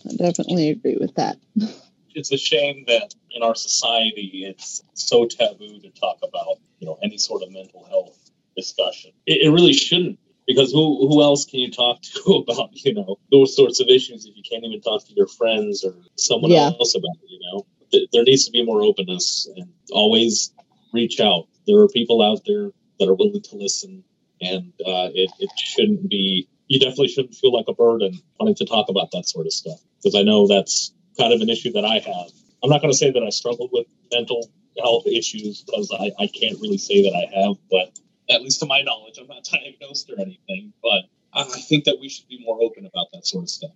I 0.08 0.14
definitely 0.16 0.70
agree 0.70 0.96
with 1.00 1.14
that. 1.16 1.38
It's 2.12 2.32
a 2.32 2.36
shame 2.36 2.86
that 2.88 3.14
in 3.32 3.42
our 3.42 3.54
society 3.54 4.44
it's 4.46 4.82
so 4.94 5.26
taboo 5.26 5.80
to 5.80 5.90
talk 5.90 6.18
about, 6.22 6.56
you 6.78 6.86
know, 6.86 6.98
any 7.02 7.18
sort 7.18 7.42
of 7.42 7.50
mental 7.52 7.84
health 7.84 8.30
discussion. 8.56 9.12
It, 9.26 9.46
it 9.46 9.50
really 9.50 9.72
shouldn't 9.72 10.18
because 10.46 10.72
who 10.72 11.08
who 11.08 11.22
else 11.22 11.44
can 11.44 11.60
you 11.60 11.70
talk 11.70 12.00
to 12.02 12.44
about, 12.48 12.70
you 12.72 12.94
know, 12.94 13.18
those 13.30 13.54
sorts 13.54 13.80
of 13.80 13.88
issues 13.88 14.26
if 14.26 14.36
you 14.36 14.42
can't 14.48 14.64
even 14.64 14.80
talk 14.80 15.04
to 15.06 15.12
your 15.14 15.28
friends 15.28 15.84
or 15.84 15.94
someone 16.16 16.50
Yeah. 16.50 16.70
else 16.78 16.94
about 16.94 17.16
it, 17.22 17.30
you 17.30 17.40
know? 17.42 17.66
Th- 17.90 18.08
There 18.12 18.22
needs 18.24 18.44
to 18.46 18.50
be 18.52 18.64
more 18.64 18.82
openness 18.82 19.48
and 19.56 19.68
always 19.92 20.52
reach 20.92 21.20
out. 21.20 21.46
There 21.66 21.78
are 21.80 21.88
people 21.88 22.22
out 22.22 22.40
there 22.46 22.70
that 22.98 23.08
are 23.08 23.14
willing 23.14 23.42
to 23.42 23.56
listen 23.56 24.04
and 24.40 24.72
uh, 24.86 25.08
it, 25.14 25.30
it 25.38 25.50
shouldn't 25.58 26.08
be 26.08 26.48
you 26.68 26.78
definitely 26.78 27.08
shouldn't 27.08 27.34
feel 27.34 27.52
like 27.52 27.66
a 27.68 27.74
burden 27.74 28.18
wanting 28.38 28.54
to 28.54 28.64
talk 28.64 28.88
about 28.88 29.10
that 29.12 29.26
sort 29.28 29.46
of 29.46 29.52
stuff 29.52 29.78
because 29.98 30.14
i 30.14 30.22
know 30.22 30.46
that's 30.46 30.92
kind 31.18 31.32
of 31.32 31.40
an 31.40 31.48
issue 31.48 31.72
that 31.72 31.84
i 31.84 31.94
have 31.98 32.30
i'm 32.62 32.70
not 32.70 32.80
going 32.80 32.92
to 32.92 32.96
say 32.96 33.10
that 33.10 33.22
i 33.22 33.30
struggled 33.30 33.70
with 33.72 33.86
mental 34.12 34.48
health 34.78 35.06
issues 35.06 35.62
because 35.62 35.92
I, 35.98 36.12
I 36.22 36.26
can't 36.28 36.58
really 36.60 36.78
say 36.78 37.02
that 37.02 37.14
i 37.14 37.40
have 37.40 37.56
but 37.70 37.98
at 38.30 38.42
least 38.42 38.60
to 38.60 38.66
my 38.66 38.82
knowledge. 38.82 39.18
I'm 39.20 39.26
not 39.26 39.44
diagnosed 39.52 40.10
or 40.10 40.20
anything, 40.20 40.72
but 40.82 41.04
I 41.34 41.42
I 41.42 41.44
think 41.60 41.84
that 41.84 41.98
we 42.00 42.08
should 42.08 42.28
be 42.28 42.42
more 42.44 42.58
open 42.60 42.86
about 42.86 43.06
that 43.12 43.26
sort 43.26 43.44
of 43.44 43.50
stuff. 43.50 43.72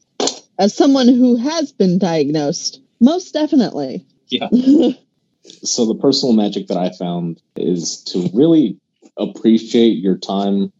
As 0.58 0.74
someone 0.74 1.08
who 1.08 1.36
has 1.36 1.72
been 1.72 1.98
diagnosed, 1.98 2.80
most 3.00 3.32
definitely. 3.32 4.06
Yeah. 4.28 4.48
so 5.62 5.86
the 5.86 5.98
personal 6.00 6.34
magic 6.34 6.68
that 6.68 6.76
I 6.76 6.90
found 6.90 7.42
is 7.56 8.02
to 8.04 8.30
really 8.32 8.80
appreciate 9.16 9.98
your 9.98 10.16
time 10.16 10.72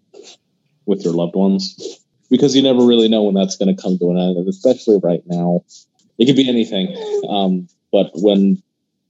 with 0.87 1.05
your 1.05 1.15
loved 1.15 1.35
ones 1.35 2.01
because 2.31 2.57
you 2.57 2.63
never 2.63 2.85
really 2.85 3.09
know 3.09 3.25
when 3.25 3.35
that's 3.35 3.57
going 3.57 3.75
to 3.75 3.81
come 3.81 3.99
to 3.99 4.11
an 4.11 4.19
end, 4.19 4.49
especially 4.49 4.99
right 5.03 5.23
now. 5.27 5.65
It 6.19 6.27
could 6.27 6.37
be 6.37 6.49
anything, 6.49 6.97
um, 7.29 7.69
but 7.95 8.11
when 8.14 8.61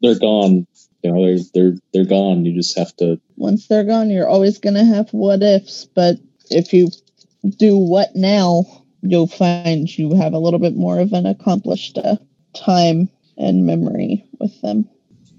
they're 0.02 0.18
gone, 0.18 0.66
you 1.02 1.10
know 1.10 1.24
they're 1.24 1.44
they're 1.54 1.78
they're 1.94 2.04
gone. 2.04 2.44
You 2.44 2.54
just 2.54 2.76
have 2.78 2.94
to. 2.96 3.18
Once 3.36 3.66
they're 3.66 3.84
gone, 3.84 4.10
you're 4.10 4.28
always 4.28 4.58
going 4.58 4.74
to 4.74 4.84
have 4.84 5.08
what 5.10 5.42
ifs, 5.42 5.86
but 5.86 6.16
if 6.50 6.74
you 6.74 6.90
do 7.56 7.78
what 7.78 8.14
now, 8.14 8.64
you'll 9.00 9.26
find 9.26 9.88
you 9.98 10.14
have 10.14 10.34
a 10.34 10.38
little 10.38 10.58
bit 10.58 10.76
more 10.76 10.98
of 11.00 11.14
an 11.14 11.24
accomplished 11.24 11.96
uh, 11.96 12.16
time 12.54 13.08
and 13.38 13.64
memory 13.64 14.28
with 14.38 14.60
them. 14.60 14.86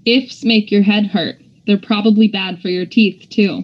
Ifs 0.04 0.44
make 0.44 0.72
your 0.72 0.82
head 0.82 1.06
hurt. 1.06 1.36
They're 1.68 1.78
probably 1.78 2.26
bad 2.26 2.60
for 2.60 2.68
your 2.68 2.86
teeth, 2.86 3.28
too. 3.30 3.62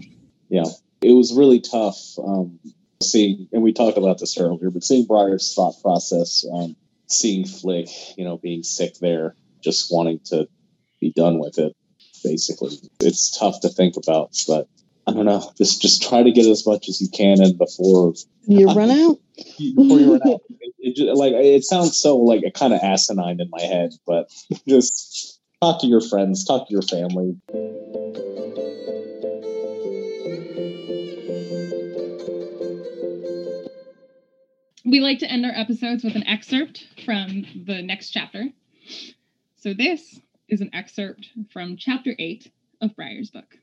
Yeah, 0.48 0.64
it 1.02 1.12
was 1.12 1.34
really 1.34 1.60
tough. 1.60 1.98
Um, 2.18 2.58
seeing, 3.00 3.48
and 3.52 3.62
we 3.62 3.72
talked 3.72 3.98
about 3.98 4.18
this 4.18 4.38
earlier, 4.38 4.70
but 4.70 4.84
seeing 4.84 5.06
Briar's 5.06 5.54
thought 5.54 5.74
process, 5.82 6.44
um, 6.52 6.76
seeing 7.06 7.44
Flick, 7.46 7.88
you 8.16 8.24
know, 8.24 8.38
being 8.38 8.62
sick 8.62 8.98
there, 8.98 9.36
just 9.62 9.92
wanting 9.92 10.20
to 10.26 10.48
be 11.00 11.12
done 11.14 11.38
with 11.38 11.58
it. 11.58 11.74
Basically, 12.24 12.76
it's 13.00 13.36
tough 13.36 13.60
to 13.60 13.68
think 13.68 13.96
about, 13.96 14.30
but 14.46 14.68
I 15.06 15.12
don't 15.12 15.26
know. 15.26 15.50
Just 15.58 15.82
just 15.82 16.02
try 16.02 16.22
to 16.22 16.30
get 16.30 16.46
as 16.46 16.66
much 16.66 16.88
as 16.88 17.00
you 17.00 17.08
can 17.08 17.42
in 17.42 17.56
before 17.56 18.14
You 18.46 18.68
run 18.68 18.90
out? 18.90 19.18
before 19.58 19.98
you 19.98 20.12
run 20.12 20.22
out. 20.22 20.40
It, 20.60 20.74
it 20.78 20.96
ju- 20.96 21.12
like 21.14 21.32
it 21.32 21.64
sounds 21.64 21.96
so 21.96 22.16
like 22.18 22.42
a 22.46 22.50
kind 22.52 22.72
of 22.72 22.80
asinine 22.80 23.40
in 23.40 23.50
my 23.50 23.62
head, 23.62 23.90
but 24.06 24.30
just 24.68 25.40
talk 25.60 25.80
to 25.80 25.86
your 25.88 26.00
friends, 26.00 26.44
talk 26.44 26.68
to 26.68 26.72
your 26.72 26.82
family. 26.82 27.36
We 34.84 35.00
like 35.00 35.20
to 35.20 35.30
end 35.30 35.46
our 35.46 35.52
episodes 35.52 36.04
with 36.04 36.16
an 36.16 36.26
excerpt 36.26 36.86
from 37.04 37.44
the 37.66 37.82
next 37.82 38.10
chapter. 38.10 38.48
So 39.62 39.72
this 39.72 40.20
is 40.48 40.60
an 40.60 40.74
excerpt 40.74 41.28
from 41.52 41.76
chapter 41.76 42.16
8 42.18 42.50
of 42.80 42.96
Briar's 42.96 43.30
book. 43.30 43.58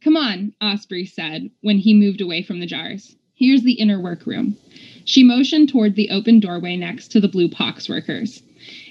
Come 0.00 0.16
on, 0.16 0.54
Osprey 0.60 1.04
said 1.04 1.50
when 1.60 1.78
he 1.78 1.92
moved 1.92 2.20
away 2.20 2.44
from 2.44 2.60
the 2.60 2.66
jars. 2.66 3.16
Here's 3.34 3.64
the 3.64 3.72
inner 3.72 4.00
workroom. 4.00 4.56
She 5.04 5.24
motioned 5.24 5.70
toward 5.70 5.96
the 5.96 6.10
open 6.10 6.38
doorway 6.38 6.76
next 6.76 7.08
to 7.08 7.20
the 7.20 7.26
blue 7.26 7.48
pox 7.48 7.88
workers. 7.88 8.44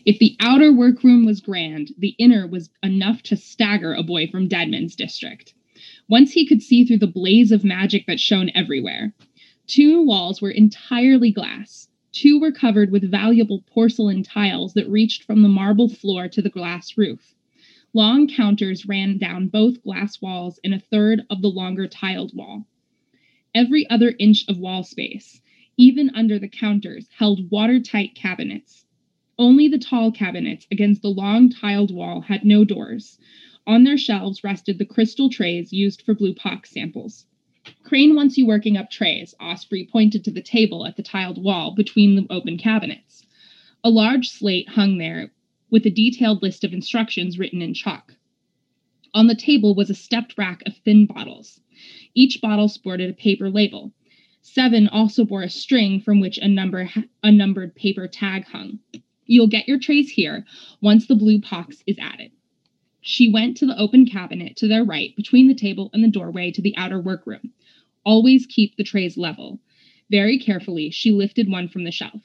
If 0.04 0.20
the 0.20 0.36
outer 0.42 0.74
workroom 0.74 1.26
was 1.26 1.40
grand, 1.40 1.94
the 1.98 2.14
inner 2.20 2.46
was 2.46 2.70
enough 2.84 3.24
to 3.24 3.38
stagger 3.38 3.94
a 3.94 4.04
boy 4.04 4.28
from 4.28 4.50
Deadman's 4.50 4.98
district. 4.98 5.54
Once 6.10 6.34
he 6.34 6.46
could 6.46 6.62
see 6.62 6.84
through 6.84 6.98
the 6.98 7.08
blaze 7.08 7.54
of 7.54 7.64
magic 7.64 8.06
that 8.08 8.20
shone 8.20 8.52
everywhere. 8.54 9.14
Two 9.66 10.02
walls 10.02 10.42
were 10.42 10.52
entirely 10.52 11.32
glass. 11.32 11.88
Two 12.12 12.40
were 12.40 12.52
covered 12.52 12.90
with 12.90 13.10
valuable 13.12 13.62
porcelain 13.68 14.24
tiles 14.24 14.74
that 14.74 14.90
reached 14.90 15.24
from 15.24 15.44
the 15.44 15.48
marble 15.48 15.88
floor 15.88 16.28
to 16.30 16.42
the 16.42 16.50
glass 16.50 16.98
roof. 16.98 17.36
Long 17.94 18.28
counters 18.28 18.88
ran 18.88 19.18
down 19.18 19.48
both 19.48 19.84
glass 19.84 20.20
walls 20.22 20.60
and 20.64 20.74
a 20.74 20.80
third 20.80 21.24
of 21.30 21.42
the 21.42 21.52
longer 21.52 21.88
tiled 21.88 22.36
wall. 22.36 22.66
Every 23.54 23.88
other 23.90 24.16
inch 24.18 24.44
of 24.48 24.58
wall 24.58 24.84
space, 24.84 25.42
even 25.78 26.10
under 26.12 26.40
the 26.40 26.48
counters, 26.48 27.08
held 27.18 27.52
watertight 27.52 28.16
cabinets. 28.16 28.86
Only 29.38 29.68
the 29.68 29.78
tall 29.78 30.12
cabinets 30.12 30.68
against 30.72 31.02
the 31.02 31.12
long 31.12 31.50
tiled 31.50 31.92
wall 31.92 32.22
had 32.22 32.44
no 32.44 32.66
doors. 32.66 33.20
On 33.68 33.84
their 33.84 33.98
shelves 33.98 34.44
rested 34.44 34.80
the 34.80 34.86
crystal 34.86 35.30
trays 35.30 35.72
used 35.72 36.02
for 36.02 36.14
blue 36.16 36.34
pox 36.34 36.72
samples. 36.72 37.26
Crane 37.90 38.16
wants 38.16 38.38
you 38.38 38.46
working 38.46 38.78
up 38.78 38.92
trays. 38.92 39.34
Osprey 39.40 39.84
pointed 39.84 40.24
to 40.24 40.30
the 40.30 40.44
table 40.44 40.86
at 40.86 40.96
the 40.96 41.02
tiled 41.02 41.44
wall 41.44 41.74
between 41.74 42.16
the 42.16 42.28
open 42.30 42.56
cabinets. 42.56 43.26
A 43.84 43.90
large 43.90 44.30
slate 44.30 44.70
hung 44.70 45.00
there 45.00 45.32
with 45.72 45.88
a 45.88 45.90
detailed 45.90 46.44
list 46.44 46.64
of 46.64 46.72
instructions 46.72 47.40
written 47.40 47.64
in 47.64 47.74
chalk. 47.74 48.14
On 49.16 49.26
the 49.26 49.34
table 49.34 49.74
was 49.74 49.90
a 49.90 49.96
stepped 49.96 50.38
rack 50.38 50.62
of 50.68 50.78
thin 50.78 51.08
bottles. 51.08 51.62
Each 52.14 52.40
bottle 52.40 52.68
sported 52.68 53.10
a 53.10 53.14
paper 53.14 53.50
label. 53.50 53.92
Seven 54.44 54.88
also 54.88 55.26
bore 55.26 55.42
a 55.42 55.50
string 55.50 56.00
from 56.00 56.20
which 56.20 56.38
a 56.38 56.48
number 56.48 56.92
a 57.24 57.32
numbered 57.32 57.74
paper 57.74 58.08
tag 58.08 58.46
hung. 58.46 58.78
You'll 59.26 59.48
get 59.48 59.68
your 59.68 59.80
trays 59.80 60.12
here 60.12 60.46
once 60.80 61.08
the 61.08 61.16
blue 61.16 61.42
pox 61.42 61.84
is 61.88 61.98
added. 61.98 62.34
She 63.02 63.32
went 63.32 63.58
to 63.58 63.66
the 63.66 63.80
open 63.80 64.06
cabinet 64.06 64.58
to 64.58 64.68
their 64.68 64.84
right 64.84 65.16
between 65.16 65.48
the 65.48 65.56
table 65.56 65.90
and 65.92 66.04
the 66.04 66.08
doorway 66.08 66.52
to 66.52 66.62
the 66.62 66.78
outer 66.78 67.02
workroom. 67.02 67.54
Always 68.06 68.46
keep 68.46 68.76
the 68.76 68.84
trays 68.84 69.18
level. 69.18 69.60
Very 70.10 70.40
carefully, 70.40 70.90
she 70.90 71.12
lifted 71.12 71.50
one 71.50 71.68
from 71.68 71.84
the 71.84 71.92
shelf. 71.92 72.22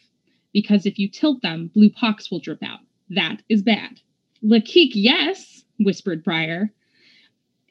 Because 0.53 0.87
if 0.87 0.99
you 0.99 1.09
tilt 1.09 1.43
them, 1.43 1.71
blue 1.75 1.91
pox 1.91 2.31
will 2.31 2.39
drip 2.39 2.63
out. 2.63 2.81
That 3.11 3.43
is 3.49 3.63
bad. 3.63 4.01
Lakik, 4.43 4.91
yes, 4.95 5.65
whispered 5.79 6.23
Briar. 6.23 6.73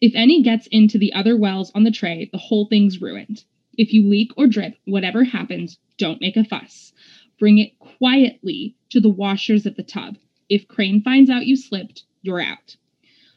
If 0.01 0.13
any 0.15 0.43
gets 0.43 0.67
into 0.67 0.97
the 0.97 1.13
other 1.13 1.37
wells 1.37 1.71
on 1.73 1.83
the 1.83 1.91
tray, 1.91 2.29
the 2.31 2.37
whole 2.37 2.65
thing's 2.65 3.01
ruined. 3.01 3.45
If 3.77 3.93
you 3.93 4.07
leak 4.07 4.31
or 4.37 4.47
drip, 4.47 4.75
whatever 4.85 5.23
happens, 5.23 5.79
don't 5.97 6.21
make 6.21 6.35
a 6.35 6.43
fuss. 6.43 6.93
Bring 7.39 7.57
it 7.57 7.79
quietly 7.79 8.75
to 8.89 8.99
the 8.99 9.09
washers 9.09 9.65
at 9.65 9.77
the 9.77 9.83
tub. 9.83 10.17
If 10.49 10.67
Crane 10.67 11.01
finds 11.01 11.29
out 11.29 11.47
you 11.47 11.55
slipped, 11.55 12.03
you're 12.21 12.41
out. 12.41 12.75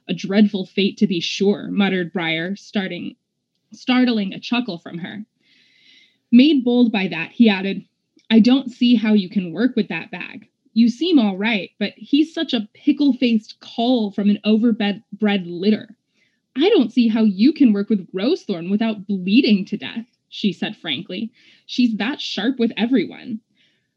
A 0.08 0.14
dreadful 0.14 0.66
fate 0.66 0.96
to 0.98 1.06
be 1.06 1.20
sure, 1.20 1.70
muttered 1.70 2.12
Briar, 2.12 2.56
starting 2.56 3.16
startling 3.72 4.32
a 4.32 4.40
chuckle 4.40 4.78
from 4.78 4.98
her. 4.98 5.24
Made 6.32 6.64
bold 6.64 6.92
by 6.92 7.08
that, 7.08 7.32
he 7.32 7.48
added, 7.48 7.84
I 8.30 8.40
don't 8.40 8.70
see 8.70 8.94
how 8.94 9.12
you 9.12 9.28
can 9.28 9.52
work 9.52 9.76
with 9.76 9.88
that 9.88 10.10
bag. 10.10 10.48
You 10.72 10.88
seem 10.88 11.18
all 11.18 11.36
right, 11.36 11.70
but 11.78 11.92
he's 11.96 12.34
such 12.34 12.52
a 12.52 12.68
pickle 12.74 13.12
faced 13.14 13.60
cull 13.60 14.10
from 14.10 14.28
an 14.28 14.40
overbred 14.44 15.02
litter. 15.46 15.96
I 16.56 16.68
don't 16.70 16.92
see 16.92 17.08
how 17.08 17.22
you 17.22 17.52
can 17.52 17.72
work 17.72 17.88
with 17.88 18.12
Rosethorn 18.12 18.70
without 18.70 19.06
bleeding 19.06 19.64
to 19.66 19.76
death, 19.76 20.06
she 20.28 20.52
said 20.52 20.76
frankly. 20.76 21.30
She's 21.66 21.96
that 21.96 22.20
sharp 22.20 22.58
with 22.58 22.72
everyone. 22.76 23.40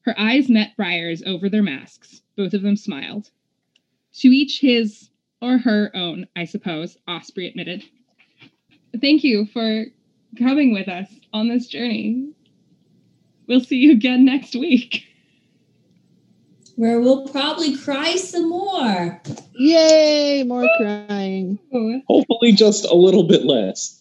Her 0.02 0.18
eyes 0.18 0.50
met 0.50 0.76
Briar's 0.78 1.24
over 1.24 1.50
their 1.50 1.64
masks. 1.64 2.22
Both 2.36 2.54
of 2.54 2.62
them 2.62 2.76
smiled. 2.76 3.32
To 4.20 4.28
each 4.30 4.60
his 4.60 5.10
or 5.42 5.58
her 5.58 5.92
own, 5.96 6.28
I 6.36 6.46
suppose, 6.46 6.98
Osprey 7.08 7.48
admitted. 7.48 7.84
Thank 9.00 9.24
you 9.24 9.46
for 9.46 9.86
coming 10.38 10.74
with 10.74 10.88
us 10.88 11.08
on 11.32 11.48
this 11.48 11.68
journey. 11.68 12.32
We'll 13.48 13.62
see 13.62 13.78
you 13.78 13.92
again 13.92 14.26
next 14.26 14.56
week. 14.56 15.06
Where 16.76 17.00
we'll 17.02 17.28
probably 17.28 17.76
cry 17.78 18.16
some 18.16 18.50
more. 18.50 19.22
Yay, 19.54 20.44
more 20.44 20.68
crying. 20.78 21.60
Hopefully, 22.08 22.54
just 22.54 22.86
a 22.86 22.94
little 22.94 23.24
bit 23.24 23.44
less. 23.44 24.00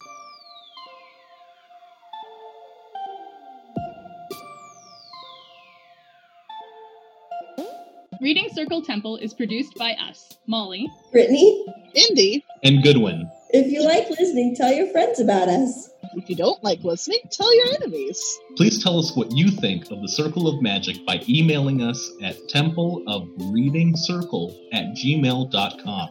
Reading 8.20 8.48
Circle 8.52 8.82
Temple 8.82 9.16
is 9.16 9.32
produced 9.32 9.74
by 9.76 9.92
us, 9.92 10.36
Molly, 10.46 10.90
Brittany, 11.12 11.66
Indy. 11.94 12.44
And 12.64 12.82
Goodwin. 12.82 13.30
If 13.50 13.72
you 13.72 13.82
like 13.82 14.10
listening, 14.10 14.54
tell 14.54 14.72
your 14.72 14.86
friends 14.88 15.20
about 15.20 15.48
us. 15.48 15.90
If 16.14 16.28
you 16.28 16.36
don't 16.36 16.62
like 16.62 16.82
listening, 16.84 17.20
tell 17.30 17.54
your 17.54 17.66
enemies. 17.74 18.38
Please 18.56 18.82
tell 18.82 18.98
us 18.98 19.16
what 19.16 19.30
you 19.32 19.50
think 19.50 19.90
of 19.90 20.00
the 20.02 20.08
Circle 20.08 20.48
of 20.48 20.62
Magic 20.62 21.04
by 21.06 21.22
emailing 21.28 21.82
us 21.82 22.10
at 22.22 22.36
Temple 22.48 23.04
of 23.06 23.28
Reading 23.52 23.96
Circle 23.96 24.58
at 24.72 24.86
gmail.com 24.94 26.08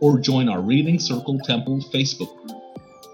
or 0.00 0.18
join 0.18 0.48
our 0.48 0.60
Reading 0.60 0.98
Circle 0.98 1.38
Temple 1.40 1.80
Facebook 1.92 2.36
group. 2.46 2.60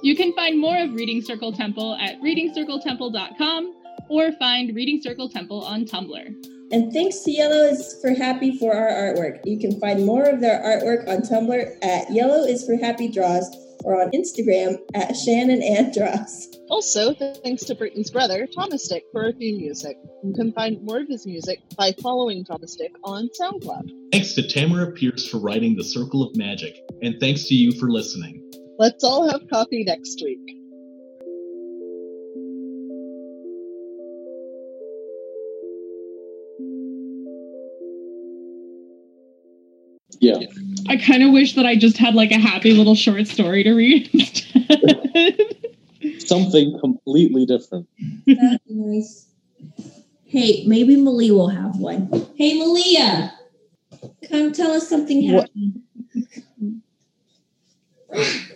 You 0.03 0.16
can 0.16 0.33
find 0.35 0.59
more 0.59 0.79
of 0.79 0.95
Reading 0.95 1.21
Circle 1.21 1.53
Temple 1.53 1.95
at 1.97 2.21
readingcircletemple.com 2.21 3.75
or 4.09 4.33
find 4.33 4.75
Reading 4.75 5.01
Circle 5.03 5.29
Temple 5.29 5.62
on 5.62 5.85
Tumblr. 5.85 6.27
And 6.73 6.93
thanks 6.93 7.21
to 7.21 7.33
Yellow 7.33 7.64
is 7.64 7.99
for 8.01 8.14
Happy 8.14 8.57
for 8.57 8.73
our 8.75 8.89
artwork. 8.89 9.41
You 9.45 9.59
can 9.59 9.79
find 9.81 10.07
more 10.07 10.25
of 10.25 10.41
their 10.41 10.61
artwork 10.62 11.09
on 11.09 11.23
Tumblr 11.23 11.85
at 11.85 12.11
Yellow 12.12 12.45
is 12.45 12.64
for 12.64 12.77
Happy 12.77 13.09
Draws 13.09 13.49
or 13.85 14.01
on 14.01 14.11
Instagram 14.11 14.78
at 14.95 15.16
Shannon 15.16 15.62
and 15.62 15.93
Draws. 15.93 16.49
Also, 16.68 17.14
thanks 17.14 17.64
to 17.64 17.74
Brittany's 17.74 18.11
brother, 18.11 18.47
Thomas 18.47 18.87
Dick, 18.89 19.05
for 19.12 19.24
our 19.24 19.33
theme 19.33 19.59
music. 19.59 19.97
You 20.22 20.33
can 20.35 20.53
find 20.53 20.83
more 20.83 21.01
of 21.01 21.09
his 21.09 21.26
music 21.26 21.61
by 21.76 21.93
following 22.01 22.45
Thomas 22.45 22.76
Dick 22.76 22.93
on 23.03 23.28
SoundCloud. 23.41 23.91
Thanks 24.12 24.35
to 24.35 24.43
Tamora 24.43 24.95
Pierce 24.95 25.28
for 25.28 25.39
writing 25.39 25.76
The 25.76 25.85
Circle 25.85 26.22
of 26.22 26.37
Magic, 26.37 26.76
and 27.03 27.16
thanks 27.18 27.45
to 27.49 27.55
you 27.55 27.72
for 27.72 27.91
listening. 27.91 28.51
Let's 28.78 29.03
all 29.05 29.28
have 29.28 29.49
coffee 29.51 29.85
next 29.85 30.22
week. 30.24 30.59
Yeah. 40.21 40.39
I 40.89 40.97
kind 40.97 41.23
of 41.23 41.33
wish 41.33 41.55
that 41.55 41.66
I 41.66 41.77
just 41.77 41.97
had 41.97 42.14
like 42.14 42.31
a 42.31 42.39
happy 42.39 42.73
little 42.73 42.95
short 42.95 43.27
story 43.27 43.62
to 43.64 43.73
read 43.73 44.09
instead. 44.14 45.57
Something 46.21 46.79
completely 46.79 47.47
different. 47.47 47.89
That'd 48.27 48.61
be 48.68 48.75
nice. 48.75 49.27
Hey, 50.27 50.64
maybe 50.66 50.97
Malia 50.97 51.35
will 51.35 51.49
have 51.49 51.77
one. 51.77 52.09
Hey, 52.37 52.57
Malia, 52.59 53.33
come 54.31 54.53
tell 54.53 54.71
us 54.73 54.89
something 54.89 55.33
What? 55.33 55.51
happy. 58.12 58.53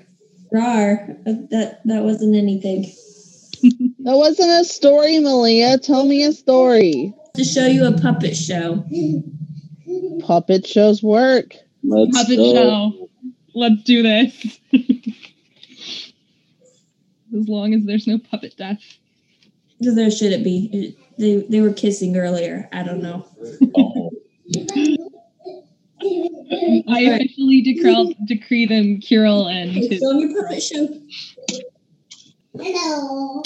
Rar, 0.52 1.16
uh, 1.26 1.32
that 1.50 1.80
that 1.84 2.04
wasn't 2.04 2.36
anything. 2.36 2.84
That 4.00 4.16
wasn't 4.16 4.50
a 4.50 4.64
story, 4.64 5.18
Malia. 5.18 5.78
Tell 5.78 6.04
me 6.04 6.22
a 6.24 6.32
story. 6.32 7.14
To 7.34 7.44
show 7.44 7.66
you 7.66 7.86
a 7.86 7.92
puppet 7.98 8.36
show. 8.36 8.84
Puppet 10.20 10.66
shows 10.66 11.02
work. 11.02 11.54
Let's 11.82 12.16
Puppet 12.16 12.36
go. 12.38 12.54
show. 12.54 13.08
Let's 13.54 13.82
do 13.84 14.02
this. 14.02 14.58
as 17.36 17.48
long 17.48 17.74
as 17.74 17.84
there's 17.84 18.06
no 18.06 18.18
puppet 18.18 18.56
death. 18.56 18.78
There 19.80 20.10
should 20.10 20.32
it 20.32 20.44
be. 20.44 20.70
It, 20.72 20.96
they 21.18 21.36
they 21.48 21.60
were 21.60 21.72
kissing 21.72 22.16
earlier. 22.16 22.68
I 22.72 22.82
don't 22.82 23.02
know. 23.02 23.26
Oh, 23.76 24.10
I 26.88 27.00
officially 27.00 27.62
decree, 27.62 28.16
decree 28.26 28.66
them 28.66 29.00
Kirel 29.00 29.50
and 29.50 29.70
Hey, 29.70 29.88
his 29.88 30.00
show 30.00 30.10
'em 30.10 30.20
your 30.20 30.42
puppet 30.42 30.62
show. 30.62 30.88
Hello. 32.58 33.42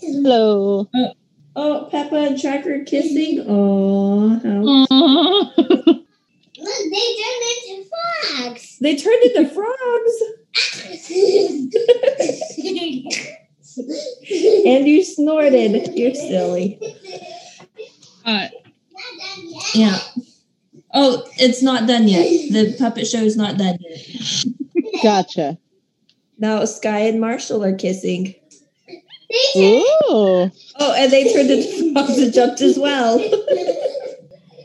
Hello. 0.00 0.88
Oh, 0.94 1.12
Oh, 1.56 1.88
Peppa 1.90 2.16
and 2.16 2.40
Tracker 2.40 2.84
kissing. 2.84 3.44
Oh, 3.46 4.28
how 4.42 4.60
Look, 6.56 6.78
they 6.90 7.16
turned 7.20 7.44
into 7.68 7.88
frogs. 7.90 8.78
they 8.80 8.96
turned 8.96 9.22
into 9.24 9.48
frogs. 9.50 10.14
And 13.76 14.86
you 14.86 15.02
snorted. 15.02 15.96
You're 15.96 16.14
silly. 16.14 16.78
uh, 18.24 18.48
Yeah. 19.74 19.98
Oh, 20.92 21.24
it's 21.38 21.60
not 21.62 21.88
done 21.88 22.06
yet. 22.06 22.24
The 22.52 22.76
puppet 22.78 23.06
show 23.08 23.18
is 23.18 23.36
not 23.36 23.58
done 23.58 23.76
yet. 23.80 24.44
Gotcha. 25.02 25.58
Now 26.38 26.64
Skye 26.66 27.00
and 27.00 27.20
Marshall 27.20 27.64
are 27.64 27.74
kissing. 27.76 28.34
Ooh. 29.56 30.50
Oh, 30.78 30.94
and 30.96 31.12
they 31.12 31.32
turned 31.32 31.50
into 31.50 31.92
frogs 31.92 32.18
and 32.18 32.32
jumped 32.32 32.60
as 32.60 32.78
well. 32.78 33.18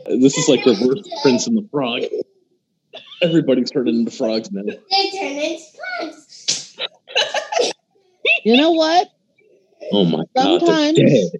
this 0.06 0.36
is 0.36 0.48
like 0.48 0.64
reverse 0.66 1.02
Prince 1.22 1.46
and 1.46 1.56
the 1.56 1.66
Frog. 1.70 2.02
Everybody's 3.22 3.70
turning 3.70 3.96
into 4.00 4.10
frogs 4.10 4.50
now. 4.52 4.62
They 4.62 5.10
turned 5.10 5.38
into 5.38 5.62
frogs. 5.98 6.76
You 8.44 8.56
know 8.56 8.70
what? 8.70 9.08
Oh 9.92 10.04
my 10.04 10.24
god. 10.34 10.60
Sometimes- 10.60 10.96
dead. 10.96 11.30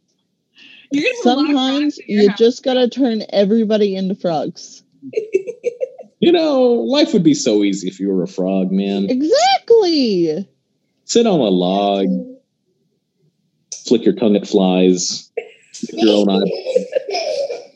you're 0.90 1.04
gonna 1.04 1.16
have 1.16 1.24
a 1.24 1.28
lot 1.28 1.38
of 1.40 1.46
Sometimes 1.46 1.94
frogs 1.94 1.98
in 1.98 2.04
your 2.14 2.22
you 2.24 2.28
house. 2.30 2.38
just 2.38 2.62
gotta 2.62 2.88
turn 2.88 3.22
everybody 3.30 3.94
into 3.96 4.14
frogs. 4.14 4.82
You 6.22 6.32
know, 6.32 6.64
life 6.72 7.14
would 7.14 7.22
be 7.24 7.32
so 7.32 7.62
easy 7.64 7.88
if 7.88 7.98
you 7.98 8.10
were 8.10 8.22
a 8.22 8.28
frog, 8.28 8.70
man. 8.70 9.08
Exactly. 9.08 10.46
Sit 11.06 11.26
on 11.26 11.40
a 11.40 11.44
log, 11.44 12.08
flick 13.90 14.04
your 14.04 14.14
tongue 14.14 14.36
at 14.36 14.46
flies, 14.46 15.30
lick 15.92 16.04
your 16.04 16.16
own 16.20 16.30
eye. 16.30 16.48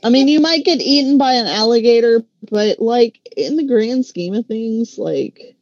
I 0.05 0.11
mean, 0.11 0.29
you 0.29 0.39
might 0.39 0.65
get 0.65 0.81
eaten 0.81 1.19
by 1.19 1.33
an 1.33 1.49
alligator, 1.49 2.23
but 2.51 2.79
like 2.79 3.19
in 3.37 3.57
the 3.57 3.67
grand 3.67 4.07
scheme 4.07 4.33
of 4.35 4.47
things, 4.47 4.97
like 4.97 5.57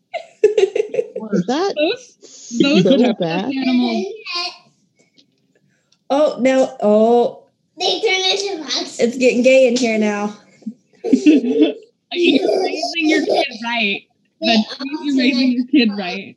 is 0.44 1.46
that 1.46 1.74
those 1.78 2.58
those 2.60 2.82
so 2.82 3.14
bad? 3.14 3.46
animals. 3.46 4.06
Oh, 6.10 6.36
no! 6.40 6.76
oh, 6.82 7.46
They 7.78 8.00
turn 8.02 8.20
into 8.20 8.58
bugs. 8.62 9.00
it's 9.00 9.16
getting 9.16 9.42
gay 9.42 9.66
in 9.68 9.76
here 9.76 9.98
now. 9.98 10.36
You're 11.04 12.62
raising 12.62 13.08
your 13.08 13.24
kid 13.24 13.46
right. 13.64 14.02
That's 14.42 14.78
you're 15.02 15.16
raising 15.16 15.52
your 15.52 15.66
kid 15.68 15.90
right. 15.96 16.36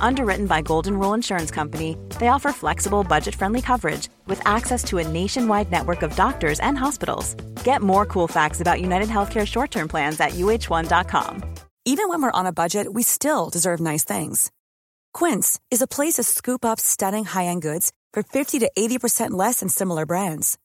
Underwritten 0.00 0.46
by 0.46 0.62
Golden 0.62 0.98
Rule 0.98 1.14
Insurance 1.14 1.50
Company, 1.50 1.96
they 2.18 2.28
offer 2.28 2.52
flexible, 2.52 3.04
budget 3.04 3.34
friendly 3.34 3.62
coverage 3.62 4.08
with 4.26 4.40
access 4.46 4.82
to 4.84 4.98
a 4.98 5.06
nationwide 5.06 5.70
network 5.70 6.02
of 6.02 6.16
doctors 6.16 6.60
and 6.60 6.76
hospitals. 6.78 7.34
Get 7.64 7.82
more 7.82 8.06
cool 8.06 8.28
facts 8.28 8.60
about 8.60 8.80
United 8.80 9.08
Healthcare 9.08 9.46
short 9.46 9.70
term 9.70 9.88
plans 9.88 10.18
at 10.20 10.32
uh1.com. 10.32 11.42
Even 11.84 12.08
when 12.08 12.22
we're 12.22 12.38
on 12.40 12.46
a 12.46 12.52
budget, 12.52 12.92
we 12.92 13.02
still 13.02 13.48
deserve 13.50 13.80
nice 13.80 14.04
things. 14.04 14.50
Quince 15.14 15.58
is 15.70 15.80
a 15.80 15.86
place 15.86 16.14
to 16.14 16.22
scoop 16.22 16.64
up 16.64 16.78
stunning 16.78 17.24
high 17.24 17.46
end 17.46 17.62
goods 17.62 17.92
for 18.12 18.22
50 18.22 18.58
to 18.58 18.70
80% 18.78 19.30
less 19.30 19.60
than 19.60 19.68
similar 19.68 20.04
brands. 20.04 20.58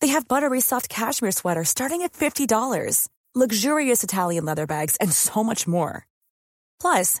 They 0.00 0.08
have 0.08 0.28
buttery 0.28 0.60
soft 0.60 0.88
cashmere 0.88 1.32
sweaters 1.32 1.68
starting 1.68 2.02
at 2.02 2.14
$50, 2.14 3.08
luxurious 3.34 4.02
Italian 4.02 4.44
leather 4.44 4.66
bags, 4.66 4.96
and 4.96 5.12
so 5.12 5.44
much 5.44 5.68
more. 5.68 6.06
Plus, 6.80 7.20